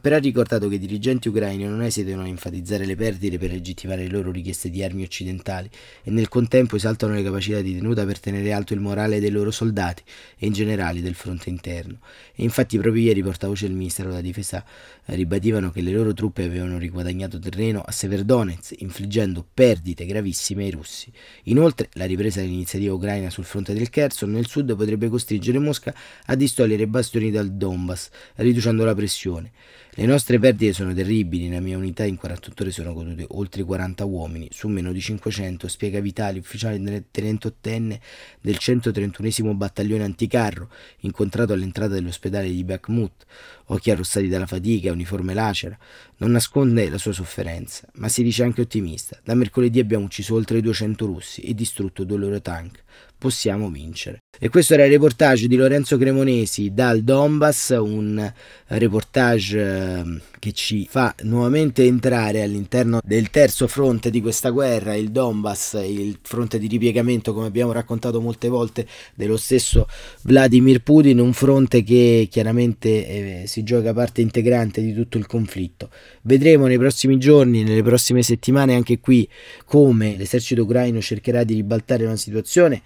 Però 0.00 0.18
ricordato 0.18 0.68
che 0.68 0.76
i 0.76 0.78
dirigenti 0.78 1.28
ucraini 1.28 1.64
non 1.64 1.82
esitano 1.82 2.22
a 2.22 2.26
enfatizzare 2.26 2.86
le 2.86 2.96
perdite 2.96 3.36
per 3.38 3.50
legittimare 3.50 4.02
le 4.02 4.08
loro 4.08 4.30
richieste 4.30 4.70
di 4.70 4.82
armi 4.82 5.02
occidentali 5.02 5.68
e 6.02 6.10
nel 6.10 6.28
contempo 6.28 6.76
esaltano 6.76 7.12
le 7.12 7.22
capacità 7.22 7.60
di 7.60 7.74
tenuta 7.74 8.06
per 8.06 8.18
tenere 8.18 8.52
alto 8.52 8.72
il 8.72 8.80
morale 8.80 9.20
dei 9.20 9.30
loro 9.30 9.50
soldati 9.50 10.02
e 10.38 10.46
in 10.46 10.52
generale 10.52 11.02
del 11.02 11.14
fronte 11.14 11.50
interno. 11.50 11.98
E 12.34 12.42
infatti 12.42 12.78
proprio 12.78 13.02
ieri 13.02 13.22
portavoce 13.22 13.66
del 13.66 13.76
Ministero 13.76 14.08
della 14.08 14.22
Difesa 14.22 14.64
ribadivano 15.06 15.70
che 15.70 15.82
le 15.82 15.90
loro 15.90 16.14
truppe 16.14 16.44
avevano 16.44 16.78
riguadagnato 16.78 17.38
terreno 17.38 17.82
a 17.82 17.92
Severdonetsk, 17.92 18.80
infliggendo 18.80 19.46
perdite 19.52 20.06
gravissime 20.06 20.64
ai 20.64 20.70
russi. 20.70 21.12
Inoltre, 21.44 21.90
la 21.94 22.06
ripresa 22.06 22.40
dell'iniziativa 22.40 22.94
ucraina 22.94 23.28
sul 23.30 23.44
fronte 23.44 23.74
del 23.74 23.90
Kherson 23.90 24.30
nel 24.30 24.46
sud 24.46 24.74
potrebbe 24.74 25.08
costringere 25.08 25.58
Mosca 25.58 25.94
a 26.26 26.34
distogliere 26.34 26.86
bastioni 26.86 27.30
dal 27.30 27.52
Donbass, 27.52 28.08
riducendo 28.36 28.84
la 28.84 28.94
pressione. 28.94 29.50
Le 29.94 30.06
nostre 30.06 30.38
perdite 30.38 30.72
sono 30.72 30.94
terribili, 30.94 31.48
nella 31.48 31.60
mia 31.60 31.76
unità 31.76 32.04
in 32.04 32.16
48 32.16 32.62
ore 32.62 32.72
sono 32.72 32.94
caduti 32.94 33.26
oltre 33.28 33.62
40 33.62 34.04
uomini, 34.06 34.48
su 34.50 34.68
meno 34.68 34.90
di 34.90 35.00
500, 35.00 35.68
spiega 35.68 36.00
Vitali, 36.00 36.38
ufficiale 36.38 37.04
tenentottenne 37.10 38.00
del 38.40 38.56
131 38.56 39.54
battaglione 39.54 40.02
anticarro, 40.02 40.70
incontrato 41.00 41.52
all'entrata 41.52 41.92
dell'ospedale 41.92 42.48
di 42.48 42.64
Bakhmut. 42.64 43.26
Occhi 43.72 43.90
arrossati 43.90 44.28
dalla 44.28 44.46
fatica, 44.46 44.92
uniforme 44.92 45.34
lacera, 45.34 45.76
non 46.18 46.30
nasconde 46.30 46.88
la 46.88 46.98
sua 46.98 47.12
sofferenza, 47.12 47.88
ma 47.94 48.08
si 48.08 48.22
dice 48.22 48.42
anche 48.42 48.60
ottimista. 48.60 49.18
Da 49.24 49.34
mercoledì 49.34 49.80
abbiamo 49.80 50.04
ucciso 50.04 50.34
oltre 50.34 50.60
200 50.60 51.06
russi 51.06 51.40
e 51.40 51.54
distrutto 51.54 52.04
due 52.04 52.18
loro 52.18 52.40
tank. 52.40 52.82
Possiamo 53.18 53.70
vincere. 53.70 54.18
E 54.38 54.48
questo 54.48 54.74
era 54.74 54.84
il 54.84 54.90
reportage 54.90 55.48
di 55.48 55.56
Lorenzo 55.56 55.96
Cremonesi 55.96 56.72
dal 56.72 57.02
Donbass, 57.02 57.70
un 57.70 58.32
reportage 58.66 59.60
ehm, 59.60 60.20
che 60.42 60.50
ci 60.50 60.88
fa 60.90 61.14
nuovamente 61.22 61.84
entrare 61.84 62.42
all'interno 62.42 62.98
del 63.04 63.30
terzo 63.30 63.68
fronte 63.68 64.10
di 64.10 64.20
questa 64.20 64.50
guerra, 64.50 64.96
il 64.96 65.12
Donbass, 65.12 65.74
il 65.74 66.18
fronte 66.20 66.58
di 66.58 66.66
ripiegamento, 66.66 67.32
come 67.32 67.46
abbiamo 67.46 67.70
raccontato 67.70 68.20
molte 68.20 68.48
volte, 68.48 68.84
dello 69.14 69.36
stesso 69.36 69.86
Vladimir 70.22 70.82
Putin, 70.82 71.20
un 71.20 71.32
fronte 71.32 71.84
che 71.84 72.26
chiaramente 72.28 73.42
eh, 73.42 73.46
si 73.46 73.62
gioca 73.62 73.92
parte 73.92 74.20
integrante 74.20 74.82
di 74.82 74.92
tutto 74.92 75.16
il 75.16 75.26
conflitto. 75.26 75.90
Vedremo 76.22 76.66
nei 76.66 76.76
prossimi 76.76 77.18
giorni, 77.18 77.62
nelle 77.62 77.84
prossime 77.84 78.24
settimane 78.24 78.74
anche 78.74 78.98
qui 78.98 79.28
come 79.64 80.16
l'esercito 80.16 80.62
ucraino 80.62 81.00
cercherà 81.00 81.44
di 81.44 81.54
ribaltare 81.54 82.04
una 82.04 82.16
situazione 82.16 82.82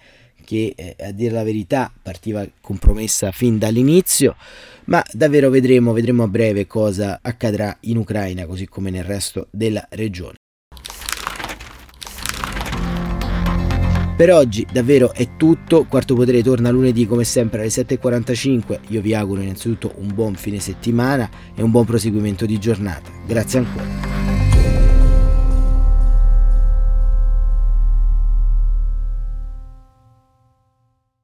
che 0.47 0.73
eh, 0.77 0.95
a 0.97 1.11
dire 1.11 1.33
la 1.33 1.43
verità 1.43 1.91
partiva 2.01 2.47
compromessa 2.61 3.31
fin 3.31 3.57
dall'inizio, 3.57 4.37
ma 4.85 5.03
davvero 5.11 5.49
vedremo, 5.49 5.91
vedremo 5.91 6.23
a 6.23 6.27
breve 6.29 6.65
cosa 6.65 7.19
accadrà 7.21 7.75
in 7.81 7.97
Ucraina 7.97 8.45
così 8.45 8.65
come 8.65 8.89
nel 8.89 9.03
resto 9.03 9.49
della 9.51 9.85
regione. 9.89 10.35
Per 14.15 14.31
oggi 14.31 14.65
davvero 14.71 15.13
è 15.13 15.35
tutto, 15.35 15.83
Quarto 15.83 16.15
Potere 16.15 16.41
torna 16.41 16.71
lunedì 16.71 17.05
come 17.05 17.25
sempre 17.25 17.59
alle 17.59 17.67
7.45, 17.67 18.79
io 18.87 19.01
vi 19.01 19.13
auguro 19.13 19.41
innanzitutto 19.41 19.93
un 19.97 20.13
buon 20.13 20.35
fine 20.35 20.59
settimana 20.59 21.29
e 21.53 21.61
un 21.61 21.71
buon 21.71 21.85
proseguimento 21.85 22.45
di 22.45 22.57
giornata. 22.57 23.11
Grazie 23.27 23.59
ancora. 23.59 24.16